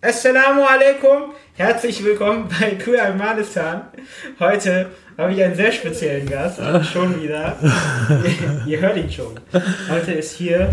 [0.00, 3.88] Assalamu alaikum, herzlich willkommen bei Queer Afghanistan.
[4.38, 6.60] Heute habe ich einen sehr speziellen Gast,
[6.92, 7.56] schon wieder.
[8.24, 9.34] ihr, ihr hört ihn schon.
[9.90, 10.72] Heute ist hier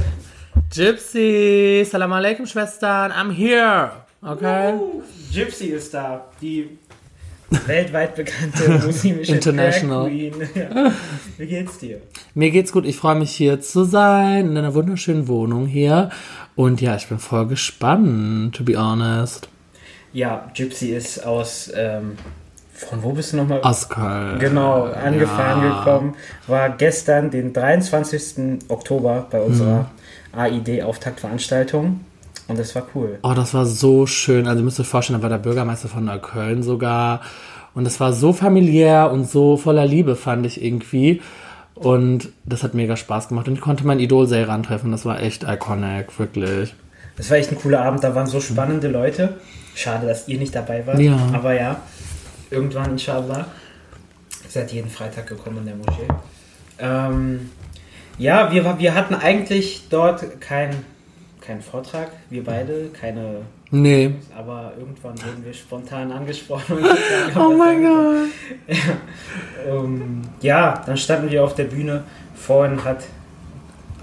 [0.71, 3.93] Gypsy, Salam alaikum Schwestern, I'm here.
[4.21, 4.73] Okay.
[4.75, 5.01] Uh,
[5.33, 6.77] Gypsy ist da, die
[7.67, 10.09] weltweit bekannte muslimische International.
[10.55, 10.91] Ja.
[11.37, 12.01] Wie geht's dir?
[12.33, 16.09] Mir geht's gut, ich freue mich hier zu sein, in einer wunderschönen Wohnung hier.
[16.55, 19.49] Und ja, ich bin voll gespannt, to be honest.
[20.13, 22.13] Ja, Gypsy ist aus, ähm,
[22.73, 23.61] von wo bist du nochmal?
[23.61, 24.39] Aus Köln.
[24.39, 25.79] Genau, angefahren Ja.
[25.79, 26.15] gekommen.
[26.47, 28.59] War gestern, den 23.
[28.69, 29.89] Oktober, bei unserer
[30.33, 30.39] Mhm.
[30.39, 32.01] AID-Auftaktveranstaltung.
[32.47, 33.17] Und das war cool.
[33.23, 34.47] Oh, das war so schön.
[34.47, 37.21] Also ihr müsst euch vorstellen, da war der Bürgermeister von Neukölln sogar.
[37.73, 41.21] Und es war so familiär und so voller Liebe, fand ich irgendwie.
[41.73, 43.47] Und das hat mega Spaß gemacht.
[43.47, 44.91] Und ich konnte mein Idol Seyran treffen.
[44.91, 46.73] Das war echt iconic, wirklich.
[47.17, 48.03] Das war echt ein cooler Abend.
[48.03, 49.37] Da waren so spannende Leute.
[49.73, 50.99] Schade, dass ihr nicht dabei wart.
[50.99, 51.17] Ja.
[51.33, 51.81] Aber ja,
[52.49, 53.45] irgendwann, inshallah.
[54.47, 56.07] Seid jeden Freitag gekommen in der Moschee.
[56.79, 57.49] Ähm,
[58.17, 60.85] ja, wir, wir hatten eigentlich dort keinen
[61.45, 62.11] keinen Vortrag.
[62.29, 64.11] Wir beide, keine Nee.
[64.37, 66.77] Aber irgendwann wurden wir spontan angesprochen.
[67.35, 68.29] Oh mein Gott.
[68.67, 68.77] kann.
[69.67, 72.03] Ähm, ja, dann standen wir auf der Bühne.
[72.35, 72.99] Vorhin hat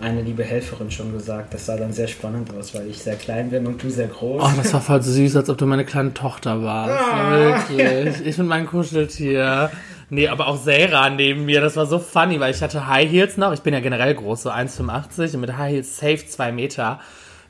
[0.01, 3.51] eine liebe Helferin schon gesagt, das sah dann sehr spannend aus, weil ich sehr klein
[3.51, 4.43] bin und du sehr groß.
[4.43, 7.01] Oh, das war voll süß, als ob du meine kleine Tochter warst.
[7.01, 7.31] Ah.
[7.31, 8.27] Wirklich.
[8.27, 9.70] Ich bin mein Kuscheltier.
[10.11, 13.37] Nee, aber auch Sarah neben mir, das war so funny, weil ich hatte High Heels
[13.37, 13.53] noch.
[13.53, 16.98] Ich bin ja generell groß, so 1,85 und mit High Heels safe 2 Meter.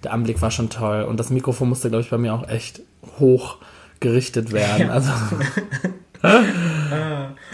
[0.04, 2.82] Der Anblick war schon toll und das Mikrofon musste, glaube ich, bei mir auch echt
[3.18, 3.58] hoch
[4.00, 4.90] gerichtet werden.
[4.90, 5.10] Also,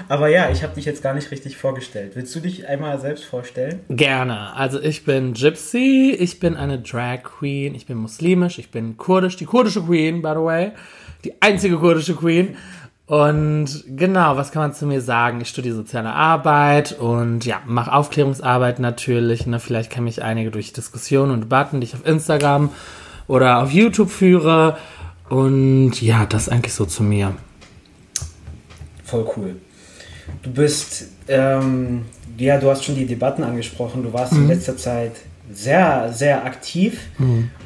[0.09, 2.13] Aber ja, ich habe dich jetzt gar nicht richtig vorgestellt.
[2.15, 3.81] Willst du dich einmal selbst vorstellen?
[3.89, 4.55] gerne.
[4.55, 9.37] Also ich bin Gypsy, ich bin eine Drag Queen, ich bin muslimisch, ich bin kurdisch,
[9.37, 10.73] die kurdische Queen, by the way.
[11.25, 12.57] Die einzige kurdische Queen.
[13.09, 15.41] Und genau, was kann man zu mir sagen?
[15.41, 19.47] Ich studiere soziale Arbeit und ja, mache Aufklärungsarbeit natürlich.
[19.47, 19.61] Ne?
[19.61, 22.69] Vielleicht kennen mich einige durch Diskussionen und Debatten, die ich auf Instagram
[23.27, 24.77] oder auf YouTube führe.
[25.31, 27.35] Und ja, das eigentlich so zu mir.
[29.05, 29.57] Voll cool.
[30.43, 32.05] Du bist, ähm,
[32.37, 34.03] ja, du hast schon die Debatten angesprochen.
[34.03, 35.13] Du warst in letzter Zeit
[35.51, 37.01] sehr, sehr aktiv.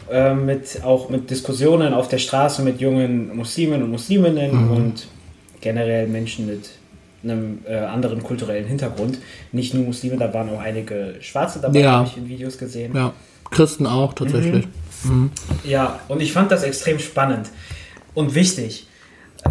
[0.08, 5.08] ähm, mit, auch mit Diskussionen auf der Straße mit jungen Muslimen und Musliminnen und
[5.62, 6.71] generell Menschen mit
[7.25, 9.19] einem äh, anderen kulturellen Hintergrund.
[9.53, 11.93] Nicht nur Muslime, da waren auch einige Schwarze dabei, Ja.
[11.93, 12.95] habe ich in Videos gesehen.
[12.95, 13.15] Ja,
[13.50, 14.67] Christen auch tatsächlich.
[15.65, 17.49] Ja, und ich fand das extrem spannend
[18.15, 18.87] und wichtig.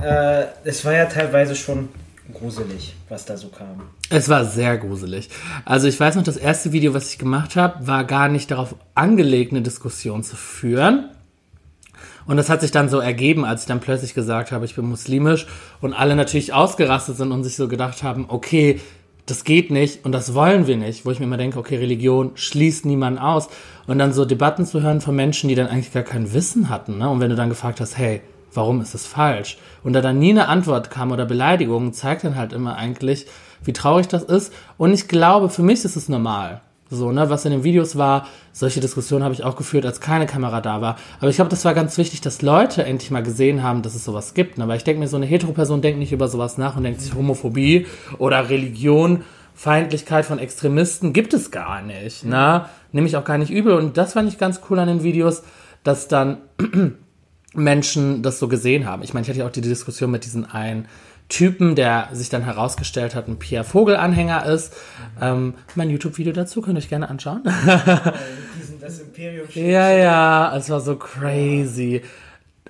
[0.02, 1.90] Äh, es war ja teilweise schon
[2.34, 3.82] gruselig, was da so kam.
[4.10, 5.30] Es war sehr gruselig.
[5.66, 8.76] Also ich weiß noch, das erste Video, was ich gemacht habe, war gar nicht darauf
[8.96, 11.10] angelegt, eine Diskussion zu führen.
[12.26, 14.86] Und das hat sich dann so ergeben, als ich dann plötzlich gesagt habe, ich bin
[14.86, 15.48] muslimisch
[15.82, 18.80] und alle natürlich ausgerastet sind und sich so gedacht haben, okay,
[19.26, 21.06] das geht nicht und das wollen wir nicht.
[21.06, 23.50] Wo ich mir immer denke, okay, Religion schließt niemanden aus.
[23.88, 26.98] Und dann so Debatten zu hören von Menschen, die dann eigentlich gar kein Wissen hatten.
[26.98, 27.10] Ne?
[27.10, 28.22] Und wenn du dann gefragt hast, hey,
[28.54, 29.58] warum ist das falsch?
[29.84, 33.26] Und da dann nie eine Antwort kam oder Beleidigung, zeigt dann halt immer eigentlich,
[33.64, 34.54] wie traurig das ist.
[34.78, 36.62] Und ich glaube, für mich ist es normal.
[36.92, 40.26] So, ne, was in den Videos war, solche Diskussionen habe ich auch geführt, als keine
[40.26, 40.98] Kamera da war.
[41.22, 44.04] Aber ich glaube, das war ganz wichtig, dass Leute endlich mal gesehen haben, dass es
[44.04, 44.58] sowas gibt.
[44.58, 44.68] Ne?
[44.68, 47.16] Weil ich denke mir, so eine Hetero-Person denkt nicht über sowas nach und denkt sich
[47.16, 47.88] Homophobie
[48.18, 49.24] oder Religion,
[49.56, 52.26] Feindlichkeit von Extremisten gibt es gar nicht.
[52.26, 52.66] Ne?
[52.92, 53.74] Nehme ich auch gar nicht übel.
[53.74, 55.44] Und das fand ich ganz cool an den Videos,
[55.84, 56.40] dass dann
[57.54, 59.02] Menschen das so gesehen haben.
[59.04, 60.88] Ich meine, ich hatte ja auch die Diskussion mit diesem einen
[61.32, 64.74] Typen, der sich dann herausgestellt hat, ein Pierre Vogel-Anhänger ist.
[65.22, 67.44] Ähm, mein YouTube-Video dazu könnt ihr euch gerne anschauen.
[68.60, 72.02] Diesen, das Imperium ja, ja, es war so crazy.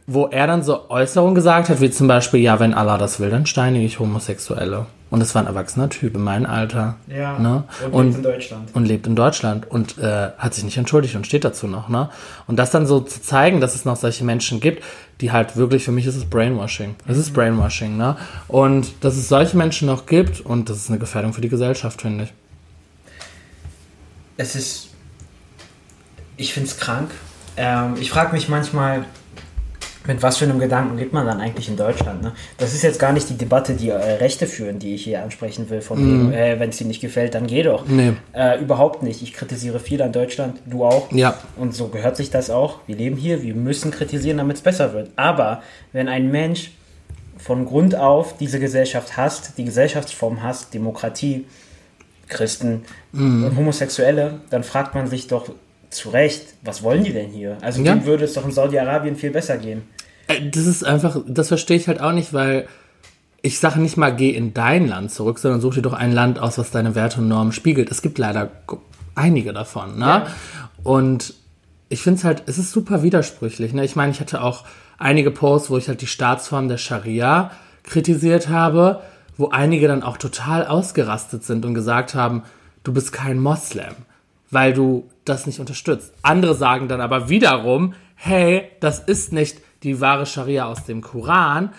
[0.07, 3.29] Wo er dann so Äußerungen gesagt hat, wie zum Beispiel, ja, wenn Allah das will,
[3.29, 4.87] dann steinige ich Homosexuelle.
[5.09, 6.95] Und das war ein erwachsener Typ in meinem Alter.
[7.07, 7.63] Ja, Ne?
[7.85, 8.69] und, Und- lebt in Deutschland.
[8.73, 12.09] und lebt in Deutschland und äh, hat sich nicht entschuldigt und steht dazu noch, ne?
[12.47, 14.83] Und das dann so zu zeigen, dass es noch solche Menschen gibt,
[15.19, 16.95] die halt wirklich, für mich ist es Brainwashing.
[17.07, 18.15] Es ist Brainwashing, ne?
[18.47, 22.01] Und dass es solche Menschen noch gibt und das ist eine Gefährdung für die Gesellschaft,
[22.01, 22.33] finde ich.
[24.37, 24.89] Es ist.
[26.37, 27.11] Ich finde es krank.
[27.57, 29.05] Ähm, ich frage mich manchmal,
[30.07, 32.23] mit was für einem Gedanken lebt man dann eigentlich in Deutschland?
[32.23, 32.31] Ne?
[32.57, 35.69] Das ist jetzt gar nicht die Debatte, die äh, Rechte führen, die ich hier ansprechen
[35.69, 35.81] will.
[35.81, 37.85] Von wegen, äh, wenn es dir nicht gefällt, dann geh doch.
[37.85, 38.13] Nee.
[38.33, 39.21] Äh, überhaupt nicht.
[39.21, 41.11] Ich kritisiere viel an Deutschland, du auch.
[41.11, 41.35] Ja.
[41.55, 42.79] Und so gehört sich das auch.
[42.87, 45.11] Wir leben hier, wir müssen kritisieren, damit es besser wird.
[45.15, 45.61] Aber
[45.93, 46.71] wenn ein Mensch
[47.37, 51.45] von Grund auf diese Gesellschaft hasst, die Gesellschaftsform hasst, Demokratie,
[52.27, 52.83] Christen
[53.13, 55.49] und Homosexuelle, dann fragt man sich doch
[55.91, 57.57] zu Recht, was wollen die denn hier?
[57.61, 57.93] Also Ja.
[57.93, 59.83] dem würde es doch in Saudi-Arabien viel besser gehen.
[60.27, 62.67] Äh, Das ist einfach, das verstehe ich halt auch nicht, weil
[63.43, 66.39] ich sage nicht mal, geh in dein Land zurück, sondern such dir doch ein Land
[66.39, 67.89] aus, was deine Werte und Normen spiegelt.
[67.91, 68.51] Es gibt leider
[69.15, 70.05] einige davon, ne?
[70.05, 70.27] Ja.
[70.83, 71.33] Und
[71.89, 73.83] ich finde es halt, es ist super widersprüchlich, ne?
[73.83, 74.63] Ich meine, ich hatte auch
[74.97, 77.51] einige Posts, wo ich halt die Staatsform der Scharia
[77.83, 79.01] kritisiert habe,
[79.37, 82.43] wo einige dann auch total ausgerastet sind und gesagt haben,
[82.83, 83.95] du bist kein Moslem,
[84.51, 86.13] weil du das nicht unterstützt.
[86.21, 91.71] Andere sagen dann aber wiederum, hey, das ist nicht die wahre Scharia aus dem Koran,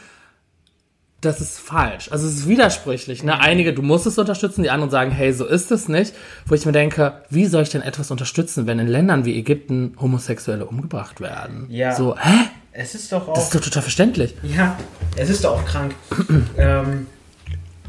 [1.21, 2.11] das ist falsch.
[2.11, 3.23] Also es ist widersprüchlich.
[3.23, 3.39] Ne?
[3.39, 6.15] Einige, du musst es unterstützen, die anderen sagen, hey, so ist es nicht.
[6.47, 9.95] Wo ich mir denke, wie soll ich denn etwas unterstützen, wenn in Ländern wie Ägypten
[10.01, 11.67] Homosexuelle umgebracht werden?
[11.71, 11.95] Ja.
[11.95, 12.49] So, hä?
[12.73, 13.35] Es ist doch auch.
[13.35, 14.35] Das ist doch total verständlich.
[14.43, 14.77] Ja,
[15.15, 15.95] es ist doch auch krank,
[16.59, 17.07] ähm,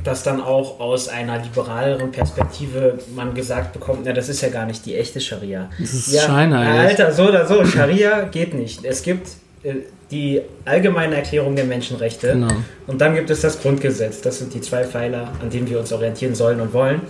[0.04, 4.66] dass dann auch aus einer liberaleren Perspektive man gesagt bekommt, na, das ist ja gar
[4.66, 5.70] nicht die echte Scharia.
[5.80, 6.90] Das ist ja, scheinheilig.
[7.00, 8.84] Alter, so oder so, Scharia geht nicht.
[8.86, 9.28] Es gibt
[9.64, 9.76] äh,
[10.12, 12.54] die allgemeine Erklärung der Menschenrechte Genau.
[12.88, 14.22] und dann gibt es das Grundgesetz.
[14.22, 17.02] Das sind die zwei Pfeiler, an denen wir uns orientieren sollen und wollen.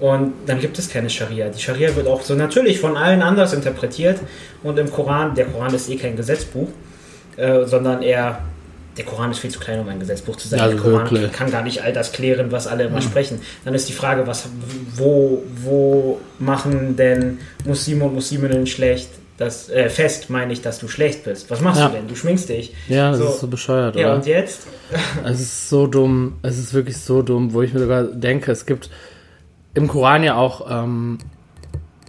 [0.00, 1.50] Und dann gibt es keine Scharia.
[1.50, 4.18] Die Scharia wird auch so natürlich von allen anders interpretiert.
[4.62, 6.68] Und im Koran, der Koran ist eh kein Gesetzbuch,
[7.36, 8.38] äh, sondern eher,
[8.96, 10.58] der Koran ist viel zu klein, um ein Gesetzbuch zu sein.
[10.58, 11.32] Ja, der Koran wirklich.
[11.32, 13.40] kann gar nicht all das klären, was alle immer sprechen.
[13.64, 14.48] Dann ist die Frage, was,
[14.94, 19.08] wo, wo machen denn Muslime und Musliminnen schlecht?
[19.38, 21.50] Das, äh, fest meine ich, dass du schlecht bist.
[21.50, 21.88] Was machst Ja.
[21.88, 22.08] du denn?
[22.08, 22.74] Du schminkst dich.
[22.88, 23.24] Ja, das So.
[23.28, 24.14] ist so bescheuert, Ja, oder?
[24.16, 24.66] und jetzt?
[25.24, 26.34] Es ist so dumm.
[26.42, 28.90] Es ist wirklich so dumm, wo ich mir sogar denke, es gibt
[29.72, 31.18] im Koran ja auch ähm,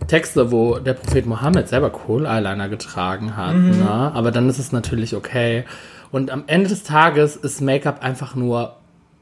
[0.07, 3.55] Texte, wo der Prophet Mohammed selber Kohl-Eyeliner getragen hat.
[3.55, 4.11] Ne?
[4.13, 5.63] Aber dann ist es natürlich okay.
[6.11, 8.75] Und am Ende des Tages ist Make-up einfach nur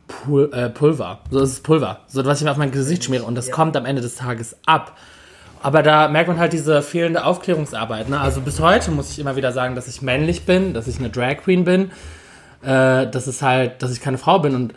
[0.08, 1.20] Pul äh, Pulver.
[1.30, 2.00] So ist es Pulver.
[2.08, 3.24] So, was ich mir auf mein Gesicht schmiere.
[3.24, 3.54] Und das Ja.
[3.54, 4.98] kommt am Ende des Tages ab.
[5.62, 8.10] Aber da merkt man halt diese fehlende Aufklärungsarbeit.
[8.10, 8.20] Ne?
[8.20, 11.10] Also bis heute muss ich immer wieder sagen, dass ich männlich bin, dass ich eine
[11.10, 11.92] Drag Queen bin,
[12.64, 14.74] äh, dass es halt, dass ich keine Frau bin und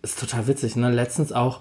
[0.00, 0.74] ist total witzig.
[0.74, 0.90] Ne?
[0.90, 1.60] Letztens auch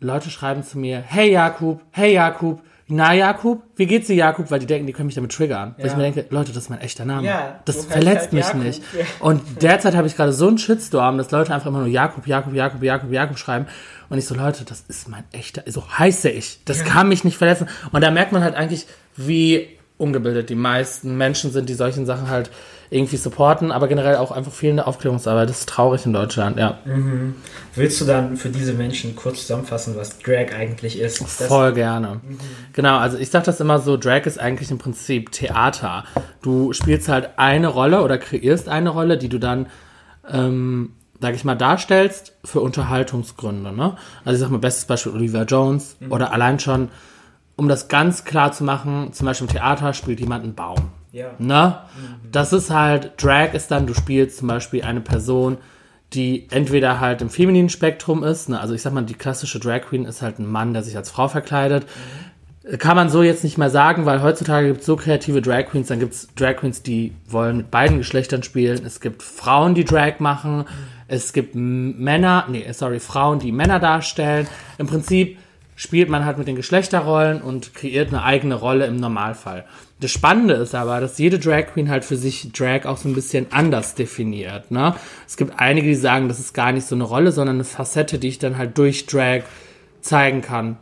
[0.00, 4.50] Leute schreiben zu mir, hey Jakub, hey Jakub, na Jakub, wie geht's dir Jakub?
[4.50, 5.74] Weil die denken, die können mich damit triggern.
[5.78, 5.92] Weil Ja.
[5.92, 7.26] ich mir denke, Leute, das ist mein echter Name.
[7.26, 8.62] Ja, das verletzt halt mich Jakub.
[8.62, 8.82] nicht.
[8.98, 9.04] Ja.
[9.20, 12.52] Und derzeit habe ich gerade so einen Shitstorm, dass Leute einfach immer nur Jakub, Jakub,
[12.52, 13.66] Jakub, Jakub, Jakub schreiben.
[14.10, 16.60] Und ich so, Leute, das ist mein echter, so heiße ich.
[16.66, 17.68] Das kann mich nicht verletzen.
[17.90, 18.86] Und da merkt man halt eigentlich,
[19.16, 19.66] wie
[19.96, 22.50] ungebildet die meisten Menschen sind, die solchen Sachen halt
[22.90, 25.48] irgendwie supporten, aber generell auch einfach fehlende Aufklärungsarbeit.
[25.48, 26.78] Das ist traurig in Deutschland, ja.
[27.74, 31.20] Willst du dann für diese Menschen kurz zusammenfassen, was Drag eigentlich ist?
[31.20, 32.20] Das- Voll gerne.
[32.72, 36.04] Genau, also ich sag das immer so, Drag ist eigentlich im Prinzip Theater.
[36.42, 39.66] Du spielst halt eine Rolle oder kreierst eine Rolle, die du dann,
[40.30, 43.72] ähm, sag ich mal, darstellst für Unterhaltungsgründe.
[43.72, 43.96] Ne?
[44.24, 46.88] Also ich sag mal, bestes Beispiel Olivia Jones oder allein schon,
[47.56, 50.90] um das ganz klar zu machen, zum Beispiel im Theater spielt jemand einen Baum.
[51.14, 51.30] Ja.
[51.38, 51.76] Ne?
[52.30, 55.58] Das ist halt, Drag ist dann, du spielst zum Beispiel eine Person,
[56.12, 58.60] die entweder halt im femininen Spektrum ist, ne?
[58.60, 61.10] also ich sag mal, die klassische Drag Queen ist halt ein Mann, der sich als
[61.10, 61.86] Frau verkleidet.
[62.78, 65.86] Kann man so jetzt nicht mehr sagen, weil heutzutage gibt es so kreative Drag Queens,
[65.86, 69.84] dann gibt es Drag Queens, die wollen mit beiden Geschlechtern spielen, es gibt Frauen, die
[69.84, 70.64] Drag machen,
[71.06, 74.48] es gibt Männer, nee, sorry, Frauen, die Männer darstellen.
[74.78, 75.38] Im Prinzip
[75.76, 79.64] spielt man halt mit den Geschlechterrollen und kreiert eine eigene Rolle im Normalfall.
[80.00, 83.14] Das Spannende ist aber, dass jede Drag Queen halt für sich Drag auch so ein
[83.14, 84.70] bisschen anders definiert.
[84.70, 84.94] Ne?
[85.26, 88.18] Es gibt einige, die sagen, das ist gar nicht so eine Rolle, sondern eine Facette,
[88.18, 89.42] die ich dann halt durch Drag
[90.00, 90.76] zeigen kann.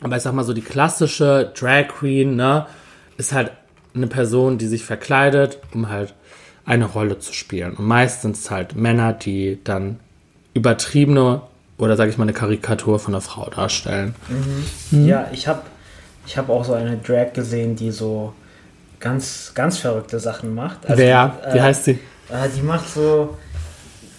[0.00, 2.66] Aber ich sag mal so, die klassische Drag Queen, ne,
[3.16, 3.52] ist halt
[3.94, 6.14] eine Person, die sich verkleidet, um halt
[6.64, 7.74] eine Rolle zu spielen.
[7.74, 9.98] Und meistens halt Männer, die dann
[10.54, 11.42] übertriebene
[11.78, 14.14] oder sage ich mal eine Karikatur von einer Frau darstellen.
[14.90, 15.62] Ja, ich habe
[16.26, 18.34] ich hab auch so eine Drag gesehen, die so
[19.00, 20.84] ganz, ganz verrückte Sachen macht.
[20.84, 21.38] Also, Wer?
[21.52, 21.92] Wie äh, heißt sie?
[21.92, 23.36] Äh, die macht so.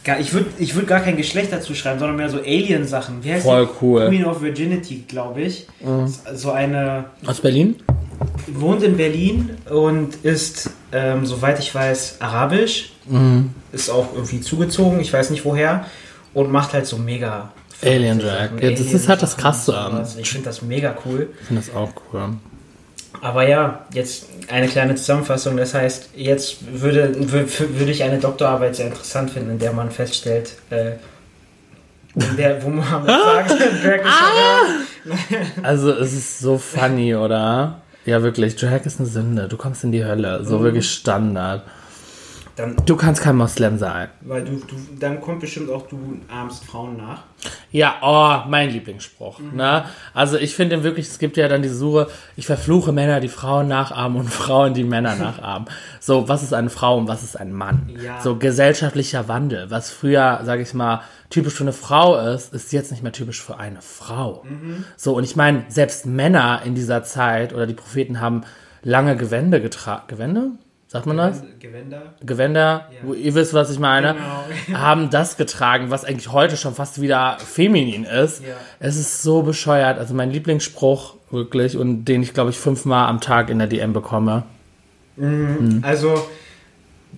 [0.03, 3.23] Gar, ich würde ich würd gar kein Geschlecht dazu schreiben, sondern mehr so Alien-Sachen.
[3.23, 3.71] Wie heißt Voll die?
[3.81, 4.07] cool.
[4.07, 5.67] Queen of Virginity, glaube ich.
[6.33, 7.05] So eine.
[7.25, 7.75] Aus Berlin?
[8.47, 12.91] wohnt in Berlin und ist, ähm, soweit ich weiß, arabisch.
[13.07, 13.51] Mhm.
[13.71, 15.85] Ist auch irgendwie zugezogen, ich weiß nicht woher.
[16.39, 17.51] Und macht halt so mega.
[17.83, 18.49] Alien Drag.
[18.49, 20.15] Sachen, Ja, das ist halt das Krasse sowas.
[20.17, 21.29] Ich finde das mega cool.
[21.41, 22.29] Ich finde das auch cool.
[23.21, 25.57] Aber ja, jetzt eine kleine Zusammenfassung.
[25.57, 29.91] Das heißt, jetzt würde, wür- würde ich eine Doktorarbeit sehr interessant finden, in der man
[29.91, 30.91] feststellt, äh,
[32.37, 33.49] der, wo man sagt,
[33.83, 37.81] Drag ist Also es ist so funny, oder?
[38.05, 38.55] Ja, wirklich.
[38.55, 39.47] Drag ist eine Sünde.
[39.47, 40.43] Du kommst in die Hölle.
[40.45, 41.63] So wirklich Standard.
[42.59, 44.09] Dann, Du kannst kein Moslem sein.
[44.21, 47.23] weil du, du, dann kommt bestimmt auch, du ahmst Frauen nach.
[47.71, 49.39] Ja, oh, mein Lieblingsspruch.
[49.39, 49.85] Ne?
[50.13, 53.67] Also ich finde wirklich, es gibt ja dann die Suche, ich verfluche Männer, die Frauen
[53.67, 55.67] nachahmen und Frauen, die Männer nachahmen.
[55.99, 57.89] So, was ist eine Frau und was ist ein Mann?
[58.03, 58.19] Ja.
[58.21, 59.71] So gesellschaftlicher Wandel.
[59.71, 63.41] Was früher, sage ich mal, typisch für eine Frau ist, ist jetzt nicht mehr typisch
[63.41, 64.43] für eine Frau.
[64.97, 68.41] So, und ich meine, selbst Männer in dieser Zeit oder die Propheten haben
[68.83, 70.03] lange Gewände getragen.
[70.07, 70.51] Gewände?
[70.91, 71.43] Sagt man das?
[71.59, 72.15] Gewänder.
[72.25, 74.15] Gewänder, wo ihr wisst, was ich meine,
[74.63, 74.79] Genau.
[74.79, 78.41] haben das getragen, was eigentlich heute schon fast wieder feminin ist.
[78.43, 78.55] Ja.
[78.79, 79.99] Es ist so bescheuert.
[79.99, 83.93] Also mein Lieblingsspruch wirklich und den ich glaube ich fünfmal am Tag in der DM
[83.93, 84.43] bekomme.
[85.83, 86.27] Also,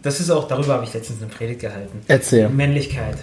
[0.01, 2.01] das ist auch, darüber habe ich letztens eine Predigt gehalten.
[2.07, 2.49] Erzähl.
[2.49, 3.17] Männlichkeit.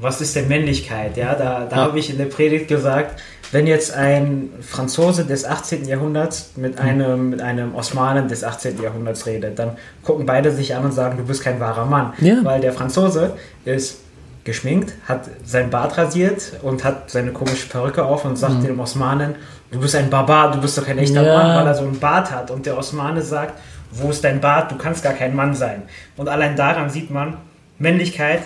[0.00, 1.16] Was ist denn Männlichkeit?
[1.18, 1.82] Ja, da, da Ja.
[1.84, 3.20] habe ich in der Predigt gesagt,
[3.52, 5.86] wenn jetzt ein Franzose des 18.
[5.86, 8.82] Jahrhunderts mit einem, mit einem Osmanen des 18.
[8.82, 12.14] Jahrhunderts redet, dann gucken beide sich an und sagen, du bist kein wahrer Mann.
[12.20, 12.38] Ja.
[12.42, 13.34] Weil der Franzose
[13.66, 13.98] ist
[14.44, 19.36] geschminkt, hat sein Bart rasiert und hat seine komische Perücke auf und sagt dem Osmanen,
[19.70, 21.26] du bist ein Barbar, du bist doch kein echter Mhm.
[21.26, 21.36] Ja.
[21.38, 22.50] Mann, weil er so einen Bart hat.
[22.50, 23.54] Und der Osmane sagt,
[23.92, 24.72] wo ist dein Bart?
[24.72, 25.82] Du kannst gar kein Mann sein.
[26.16, 27.36] Und allein daran sieht man,
[27.78, 28.40] Männlichkeit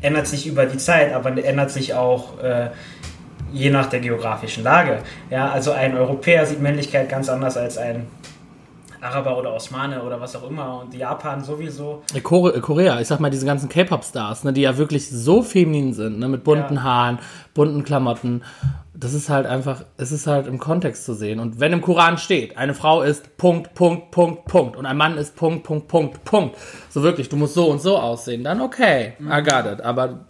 [0.00, 2.70] ändert sich über die Zeit, aber ändert sich auch äh,
[3.52, 4.98] je nach der geografischen Lage.
[5.30, 8.06] Ja, also ein Europäer sieht Männlichkeit ganz anders als ein
[9.00, 12.02] Araber oder Osmane oder was auch immer und Japan sowieso.
[12.22, 16.18] Kore Korea, ich sag mal, diese ganzen K-Pop-Stars, ne, die ja wirklich so feminin sind,
[16.18, 16.82] ne, mit bunten Ja.
[16.82, 17.18] Haaren,
[17.54, 18.42] bunten Klamotten.
[18.92, 21.40] Das ist halt einfach, es ist halt im Kontext zu sehen.
[21.40, 25.16] Und wenn im Koran steht, eine Frau ist Punkt, Punkt, Punkt, Punkt und ein Mann
[25.16, 26.56] ist Punkt, Punkt, Punkt, Punkt.
[26.90, 29.80] So wirklich, du musst so und so aussehen, dann okay, I got it.
[29.80, 30.26] Aber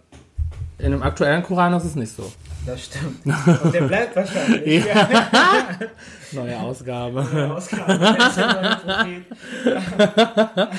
[0.77, 2.31] in dem aktuellen Koran ist es nicht so.
[2.65, 3.25] Das stimmt.
[3.63, 4.85] Und der bleibt wahrscheinlich.
[4.85, 5.07] Ja.
[6.31, 7.21] Neue Ausgabe.
[7.55, 7.91] Ausgabe.
[7.99, 10.67] Ein Prophet.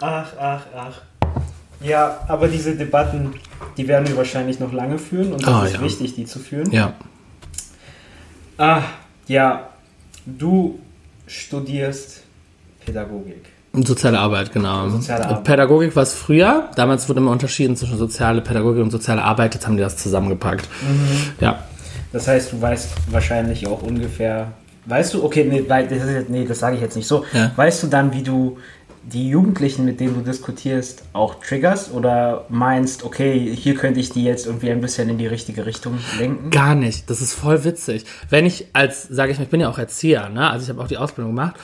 [0.00, 1.00] ach, ach, ach.
[1.80, 3.34] Ja, aber diese Debatten,
[3.76, 5.80] die werden wir wahrscheinlich noch lange führen und das Ah, ist ja.
[5.82, 6.70] wichtig, die zu führen.
[6.72, 6.92] Ja.
[8.58, 8.82] Ah,
[9.28, 9.68] ja,
[10.26, 10.80] du
[11.26, 12.22] studierst
[12.84, 13.44] Pädagogik.
[13.84, 14.88] Soziale Arbeit, genau.
[14.88, 15.44] Soziale Arbeit.
[15.44, 16.68] Pädagogik war es früher.
[16.76, 19.54] Damals wurde immer unterschieden zwischen soziale Pädagogik und soziale Arbeit.
[19.54, 20.68] Jetzt haben die das zusammengepackt.
[20.82, 21.32] Mhm.
[21.40, 21.64] Ja.
[22.12, 24.52] Das heißt, du weißt wahrscheinlich auch ungefähr.
[24.86, 27.24] Weißt du, okay, nee, das, nee, das sage ich jetzt nicht so.
[27.34, 27.52] Ja.
[27.56, 28.58] Weißt du dann, wie du
[29.12, 34.24] die Jugendlichen, mit denen du diskutierst, auch triggerst oder meinst, okay, hier könnte ich die
[34.24, 36.50] jetzt irgendwie ein bisschen in die richtige Richtung lenken?
[36.50, 37.08] Gar nicht.
[37.08, 38.04] Das ist voll witzig.
[38.28, 40.50] Wenn ich als, sage ich mal, ich bin ja auch Erzieher, ne?
[40.50, 41.56] Also ich habe auch die Ausbildung gemacht.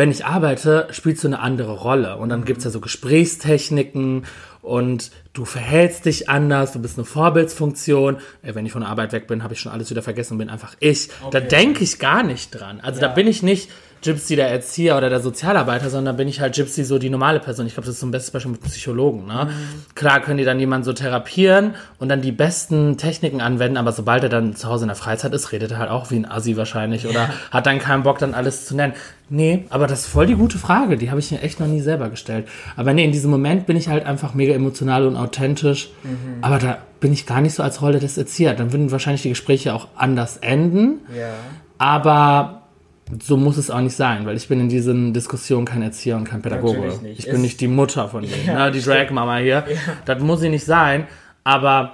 [0.00, 2.16] Wenn ich arbeite, spielst du eine andere Rolle.
[2.16, 4.24] Und dann gibt's ja so Gesprächstechniken
[4.62, 8.16] und du verhältst dich anders, du bist eine Vorbildsfunktion.
[8.40, 10.48] Wenn ich von der Arbeit weg bin, habe ich schon alles wieder vergessen und bin
[10.48, 11.08] einfach ich.
[11.08, 11.48] Da Okay.
[11.48, 12.80] denke ich gar nicht dran.
[12.80, 13.12] Also da Ja.
[13.12, 13.68] bin ich nicht
[14.02, 17.66] Gypsy der Erzieher oder der Sozialarbeiter, sondern bin ich halt Gypsy so die normale Person.
[17.66, 19.26] Ich glaube, das ist so ein bestes Beispiel mit Psychologen.
[19.26, 19.50] Ne?
[19.94, 24.22] Klar können die dann jemanden so therapieren und dann die besten Techniken anwenden, aber sobald
[24.22, 26.56] er dann zu Hause in der Freizeit ist, redet er halt auch wie ein Assi
[26.56, 28.94] wahrscheinlich oder hat dann keinen Bock, dann alles zu nennen.
[29.32, 30.96] Nee, aber das ist voll die gute Frage.
[30.96, 32.48] Die habe ich mir echt noch nie selber gestellt.
[32.76, 35.90] Aber nee, in diesem Moment bin ich halt einfach mega emotional und authentisch.
[36.40, 38.54] Aber da bin ich gar nicht so als Rolle des Erzieher.
[38.54, 40.98] Dann würden wahrscheinlich die Gespräche auch anders enden.
[41.16, 41.28] Ja.
[41.78, 42.59] Aber
[43.22, 46.24] so muss es auch nicht sein, weil ich bin in diesen Diskussionen kein Erzieher und
[46.24, 46.92] kein Pädagoge.
[47.16, 48.72] Ich bin Es- nicht die Mutter von denen, Ja, ne?
[48.72, 49.64] die Drag-Mama hier.
[50.04, 51.06] Das muss sie nicht sein,
[51.44, 51.92] aber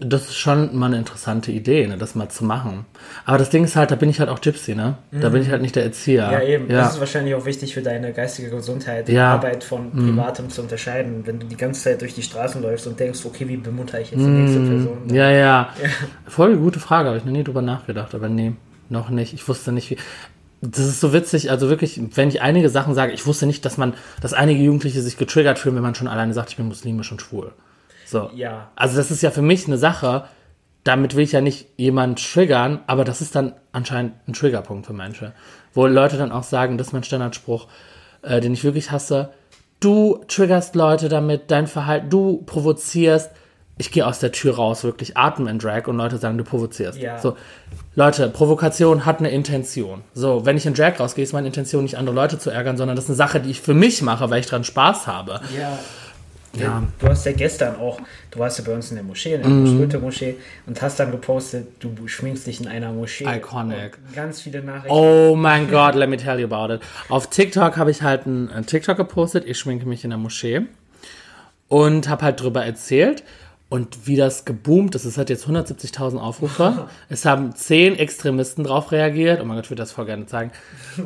[0.00, 2.84] das ist schon mal eine interessante Idee, ne, das mal zu machen.
[3.26, 4.96] Aber das Ding ist halt, da bin ich halt auch Gypsy, ne?
[5.12, 6.26] Da bin ich halt nicht der Erzieher.
[6.26, 6.32] Mhm.
[6.32, 6.68] Ja, eben.
[6.70, 6.78] Ja.
[6.82, 9.28] Das ist wahrscheinlich auch wichtig für deine geistige Gesundheit, Ja.
[9.28, 9.34] Mhm.
[9.34, 11.22] Arbeit von Privatem zu unterscheiden.
[11.24, 14.10] Wenn du die ganze Zeit durch die Straßen läufst und denkst, okay, wie bemutter ich
[14.10, 14.98] jetzt die nächste Person?
[15.06, 15.14] Mhm.
[15.14, 15.68] Ja, ja.
[16.26, 18.52] Voll gute Frage, habe ich noch nie drüber nachgedacht, aber nee,
[18.94, 19.34] noch nicht.
[19.34, 19.98] Ich wusste nicht, wie.
[20.62, 23.76] Das ist so witzig, also wirklich, wenn ich einige Sachen sage, ich wusste nicht, dass
[23.76, 27.12] man, dass einige Jugendliche sich getriggert fühlen, wenn man schon alleine sagt, ich bin muslimisch
[27.12, 27.52] und schwul.
[28.06, 28.30] So.
[28.34, 28.70] Ja.
[28.74, 30.24] Also das ist ja für mich eine Sache,
[30.82, 34.94] damit will ich ja nicht jemanden triggern, aber das ist dann anscheinend ein Triggerpunkt für
[34.94, 35.32] Menschen.
[35.74, 37.68] Wo Leute dann auch sagen, das ist mein Standardspruch,
[38.22, 39.34] äh, den ich wirklich hasse,
[39.80, 43.30] du triggerst Leute damit, dein Verhalten, du provozierst.
[43.76, 46.96] Ich gehe aus der Tür raus, wirklich atmen in Drag und Leute sagen, du provozierst.
[46.98, 47.18] Ja.
[47.18, 47.36] So,
[47.96, 50.02] Leute, Provokation hat eine Intention.
[50.14, 52.94] So, wenn ich in Drag rausgehe, ist meine Intention nicht andere Leute zu ärgern, sondern
[52.94, 55.40] das ist eine Sache, die ich für mich mache, weil ich dran Spaß habe.
[55.58, 55.78] Ja.
[56.56, 56.84] Ja.
[57.00, 57.98] Du hast ja gestern auch,
[58.30, 59.64] du warst ja bei uns in der Moschee, in Mhm.
[59.64, 63.24] der Schulte Moschee und hast dann gepostet, du schminkst dich in einer Moschee.
[63.24, 63.98] Iconic.
[64.06, 64.88] Und ganz viele Nachrichten.
[64.96, 66.80] Oh mein Gott, let me tell you about it.
[67.08, 70.62] Auf TikTok habe ich halt einen TikTok gepostet, ich schminke mich in der Moschee
[71.66, 73.24] und habe halt drüber erzählt.
[73.74, 76.86] Und wie das geboomt ist, es hat jetzt 170.000 Aufrufe.
[77.08, 79.40] es haben zehn Extremisten drauf reagiert.
[79.42, 80.52] Oh mein Gott, ich würde das voll gerne zeigen.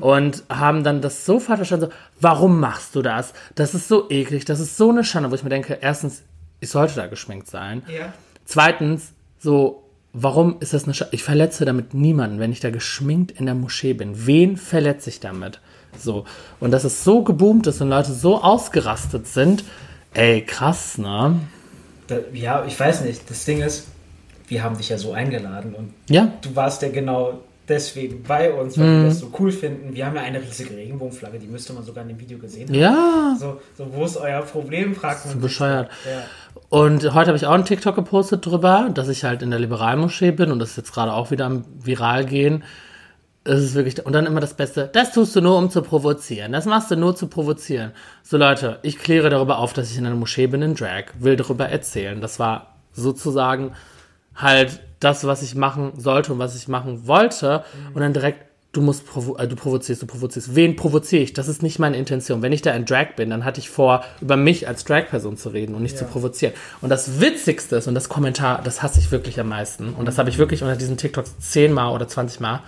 [0.03, 3.33] Und haben dann das so verstanden, so, warum machst du das?
[3.55, 6.25] Das ist so eklig, das ist so eine Schande, wo ich mir denke, erstens,
[6.61, 7.85] ich sollte da geschminkt sein.
[7.89, 8.13] Ja.
[8.45, 11.15] Zweitens, so, warum ist das eine Schande?
[11.15, 14.27] Ich verletze damit niemanden, wenn ich da geschminkt in der Moschee bin.
[14.27, 15.63] Wen verletze ich damit?
[15.99, 16.27] So.
[16.61, 19.65] Und dass es so geboomt ist und Leute so ausgerastet sind,
[20.13, 21.41] ey, krass, ne?
[22.09, 23.31] Da, ja, ich weiß nicht.
[23.31, 23.87] Das Ding ist,
[24.49, 28.79] wir haben dich ja so eingeladen und Ja, du warst ja genau deswegen bei uns,
[28.79, 29.03] weil Mhm.
[29.03, 29.95] wir das so cool finden.
[29.95, 32.75] Wir haben ja eine riesige Regenbogenflagge, die müsste man sogar in dem Video gesehen haben.
[32.75, 33.37] ja.
[33.39, 35.35] So, so wo ist euer Problem, fragt man.
[35.35, 35.91] So bescheuert.
[36.07, 36.23] Ja.
[36.71, 40.31] Und heute habe ich auch einen TikTok gepostet drüber, dass ich halt in der Liberalmoschee
[40.33, 42.65] bin und das ist jetzt gerade auch wieder am Viral gehen.
[43.49, 46.53] Es ist wirklich, und dann immer das Beste, das tust du nur, um zu provozieren.
[46.53, 47.93] Das machst du nur zu provozieren.
[48.23, 51.37] So Leute, ich kläre darüber auf, dass ich in einer Moschee bin in Drag, will
[51.37, 52.21] darüber erzählen.
[52.21, 53.73] Das war sozusagen
[54.35, 57.65] halt das, was ich machen sollte und was ich machen wollte.
[57.95, 60.55] Und dann direkt, du musst, provo äh, du provozierst, du provozierst.
[60.55, 61.33] Wen provoziere ich?
[61.33, 62.43] Das ist nicht meine Intention.
[62.43, 65.49] Wenn ich da in Drag bin, dann hatte ich vor, über mich als Drag-Person zu
[65.49, 66.53] reden und nicht zu provozieren.
[66.83, 69.95] Und das Witzigste ist, und das Kommentar, das hasse ich wirklich am meisten.
[69.95, 72.61] Und das habe ich wirklich unter diesen TikToks zehnmal oder 20 Mal.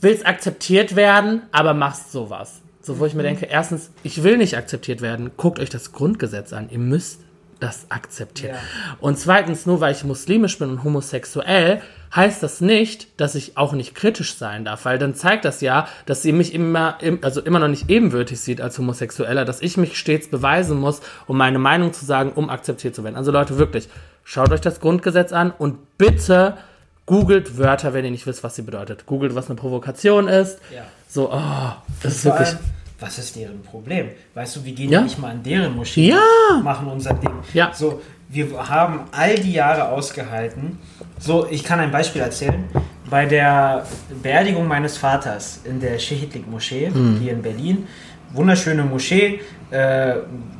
[0.00, 2.60] Willst akzeptiert werden, aber machst sowas.
[2.82, 5.32] So, wo ich mir denke, erstens, ich will nicht akzeptiert werden.
[5.36, 6.68] Guckt euch das Grundgesetz an.
[6.70, 7.20] Ihr müsst
[7.58, 8.54] das akzeptieren.
[8.54, 8.96] Ja.
[9.00, 11.80] Und zweitens, nur weil ich muslimisch bin und homosexuell,
[12.14, 15.88] heißt das nicht, dass ich auch nicht kritisch sein darf, weil dann zeigt das ja,
[16.04, 19.78] dass sie mich immer, im- also immer noch nicht ebenwürdig sieht als Homosexueller, dass ich
[19.78, 23.16] mich stets beweisen muss, um meine Meinung zu sagen, um akzeptiert zu werden.
[23.16, 23.88] Also Leute, wirklich,
[24.22, 26.58] schaut euch das Grundgesetz an und bitte
[27.06, 29.06] googelt Wörter, wenn ihr nicht wisst, was sie bedeutet.
[29.06, 30.58] Googelt, was eine Provokation ist.
[30.74, 30.82] Ja.
[31.08, 31.72] So, oh,
[32.02, 32.48] das ist wirklich.
[32.48, 32.58] allem,
[33.00, 34.10] was ist deren Problem?
[34.34, 35.02] Weißt du, wir gehen Ja.
[35.02, 36.60] nicht mal an deren Moschee, Ja.
[36.62, 37.30] machen unser Ding.
[37.54, 37.70] Ja.
[37.72, 40.78] So, wir haben all die Jahre ausgehalten.
[41.18, 42.64] So, ich kann ein Beispiel erzählen.
[43.08, 43.86] Bei der
[44.22, 47.20] Beerdigung meines Vaters in der Şehitlik Moschee Hm.
[47.20, 47.86] hier in Berlin,
[48.32, 50.14] wunderschöne Moschee, äh,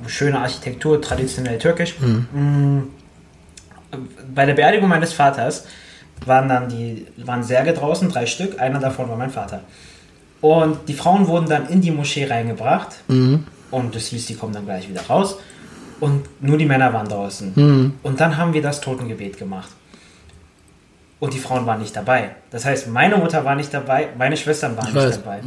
[0.07, 1.97] schöne Architektur, traditionell türkisch.
[1.99, 2.89] Hm.
[4.35, 5.67] Bei der Beerdigung meines Vaters
[6.25, 8.59] waren dann die waren Särge draußen, drei Stück.
[8.61, 9.61] Einer davon war mein Vater.
[10.41, 12.89] Und die Frauen wurden dann in die Moschee reingebracht.
[13.71, 15.37] Und das hieß, die kommen dann gleich wieder raus.
[16.01, 17.93] Und nur die Männer waren draußen.
[18.03, 19.71] Und dann haben wir das Totengebet gemacht.
[21.19, 22.31] Und die Frauen waren nicht dabei.
[22.51, 25.21] Das heißt, meine Mutter war nicht dabei, meine Schwestern waren Ich nicht weiß.
[25.23, 25.39] dabei.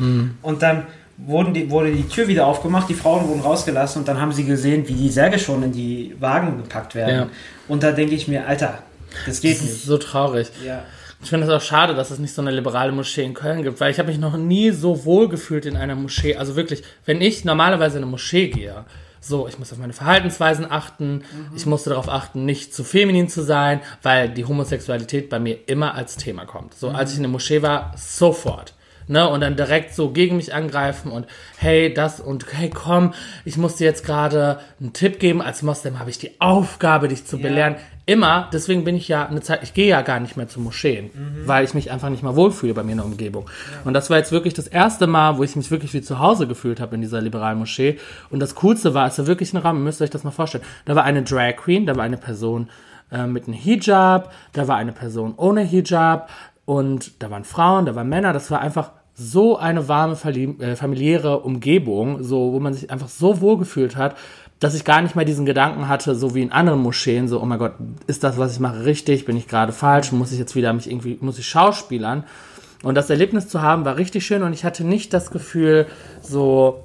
[0.41, 4.19] Und dann wurden die, wurde die Tür wieder aufgemacht, die Frauen wurden rausgelassen und dann
[4.19, 7.15] haben sie gesehen, wie die Särge schon in die Wagen gepackt werden.
[7.15, 7.27] Ja.
[7.67, 8.79] Und da denke ich mir, Alter,
[9.25, 9.83] das geht nicht.
[9.83, 10.49] so traurig.
[10.65, 10.83] Ja.
[11.21, 13.81] Ich finde es auch schade, dass es nicht so eine liberale Moschee in Köln gibt,
[13.81, 16.37] weil ich habe mich noch nie so wohl gefühlt in einer Moschee.
[16.37, 18.85] Also wirklich, wenn ich normalerweise in eine Moschee gehe,
[19.21, 23.43] so, ich muss auf meine Verhaltensweisen achten, ich musste darauf achten, nicht zu feminin zu
[23.43, 26.73] sein, weil die Homosexualität bei mir immer als Thema kommt.
[26.73, 28.73] So, als ich in der Moschee war, sofort.
[29.11, 31.25] Ne, und dann direkt so gegen mich angreifen und
[31.57, 35.41] hey, das und hey, komm, ich muss dir jetzt gerade einen Tipp geben.
[35.41, 37.41] Als Moslem habe ich die Aufgabe, dich zu Ja.
[37.41, 37.75] belehren.
[38.05, 41.09] Immer, deswegen bin ich ja eine Zeit, ich gehe ja gar nicht mehr zu Moscheen,
[41.45, 43.49] weil ich mich einfach nicht mal wohlfühle bei mir in der Umgebung.
[43.83, 46.45] Und das war jetzt wirklich das erste Mal, wo ich mich wirklich wie zu Hause
[46.45, 47.97] gefühlt habe in dieser liberalen Moschee.
[48.29, 50.63] Und das Coolste war, es war wirklich ein Rahmen, ihr müsst euch das mal vorstellen.
[50.85, 52.69] Da war eine Drag Queen, da war eine Person
[53.11, 56.29] äh, mit einem Hijab, da war eine Person ohne Hijab
[56.65, 61.39] und da waren Frauen, da waren Männer, das war einfach so eine warme, äh, familiäre
[61.39, 64.15] Umgebung, so, wo man sich einfach so wohl gefühlt hat,
[64.59, 67.45] dass ich gar nicht mehr diesen Gedanken hatte, so wie in anderen Moscheen, so, oh
[67.45, 67.73] mein Gott,
[68.07, 69.25] ist das, was ich mache, richtig?
[69.25, 70.11] Bin ich gerade falsch?
[70.11, 72.23] Muss ich jetzt wieder mich irgendwie, muss ich schauspielern?
[72.81, 75.87] Und das Erlebnis zu haben, war richtig schön und ich hatte nicht das Gefühl,
[76.21, 76.83] so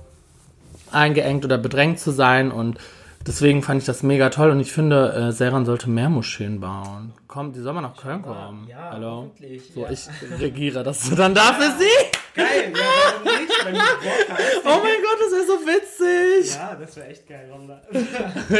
[0.91, 2.79] eingeengt oder bedrängt zu sein und
[3.27, 7.13] deswegen fand ich das mega toll und ich finde, äh, Seran sollte mehr Moscheen bauen.
[7.29, 8.67] Komm, die soll mal nach Köln kommen.
[8.69, 9.31] Ja, Hallo.
[9.75, 9.91] So, ja.
[9.91, 10.09] ich
[10.41, 12.24] regiere das dann dafür sie.
[12.35, 12.81] Geil, ja,
[13.15, 13.65] warum nicht?
[13.65, 14.65] Wenn du Bock hast.
[14.65, 16.55] Oh mein Gott, das wäre so witzig.
[16.57, 17.81] Ja, das wäre echt geil, Ronda.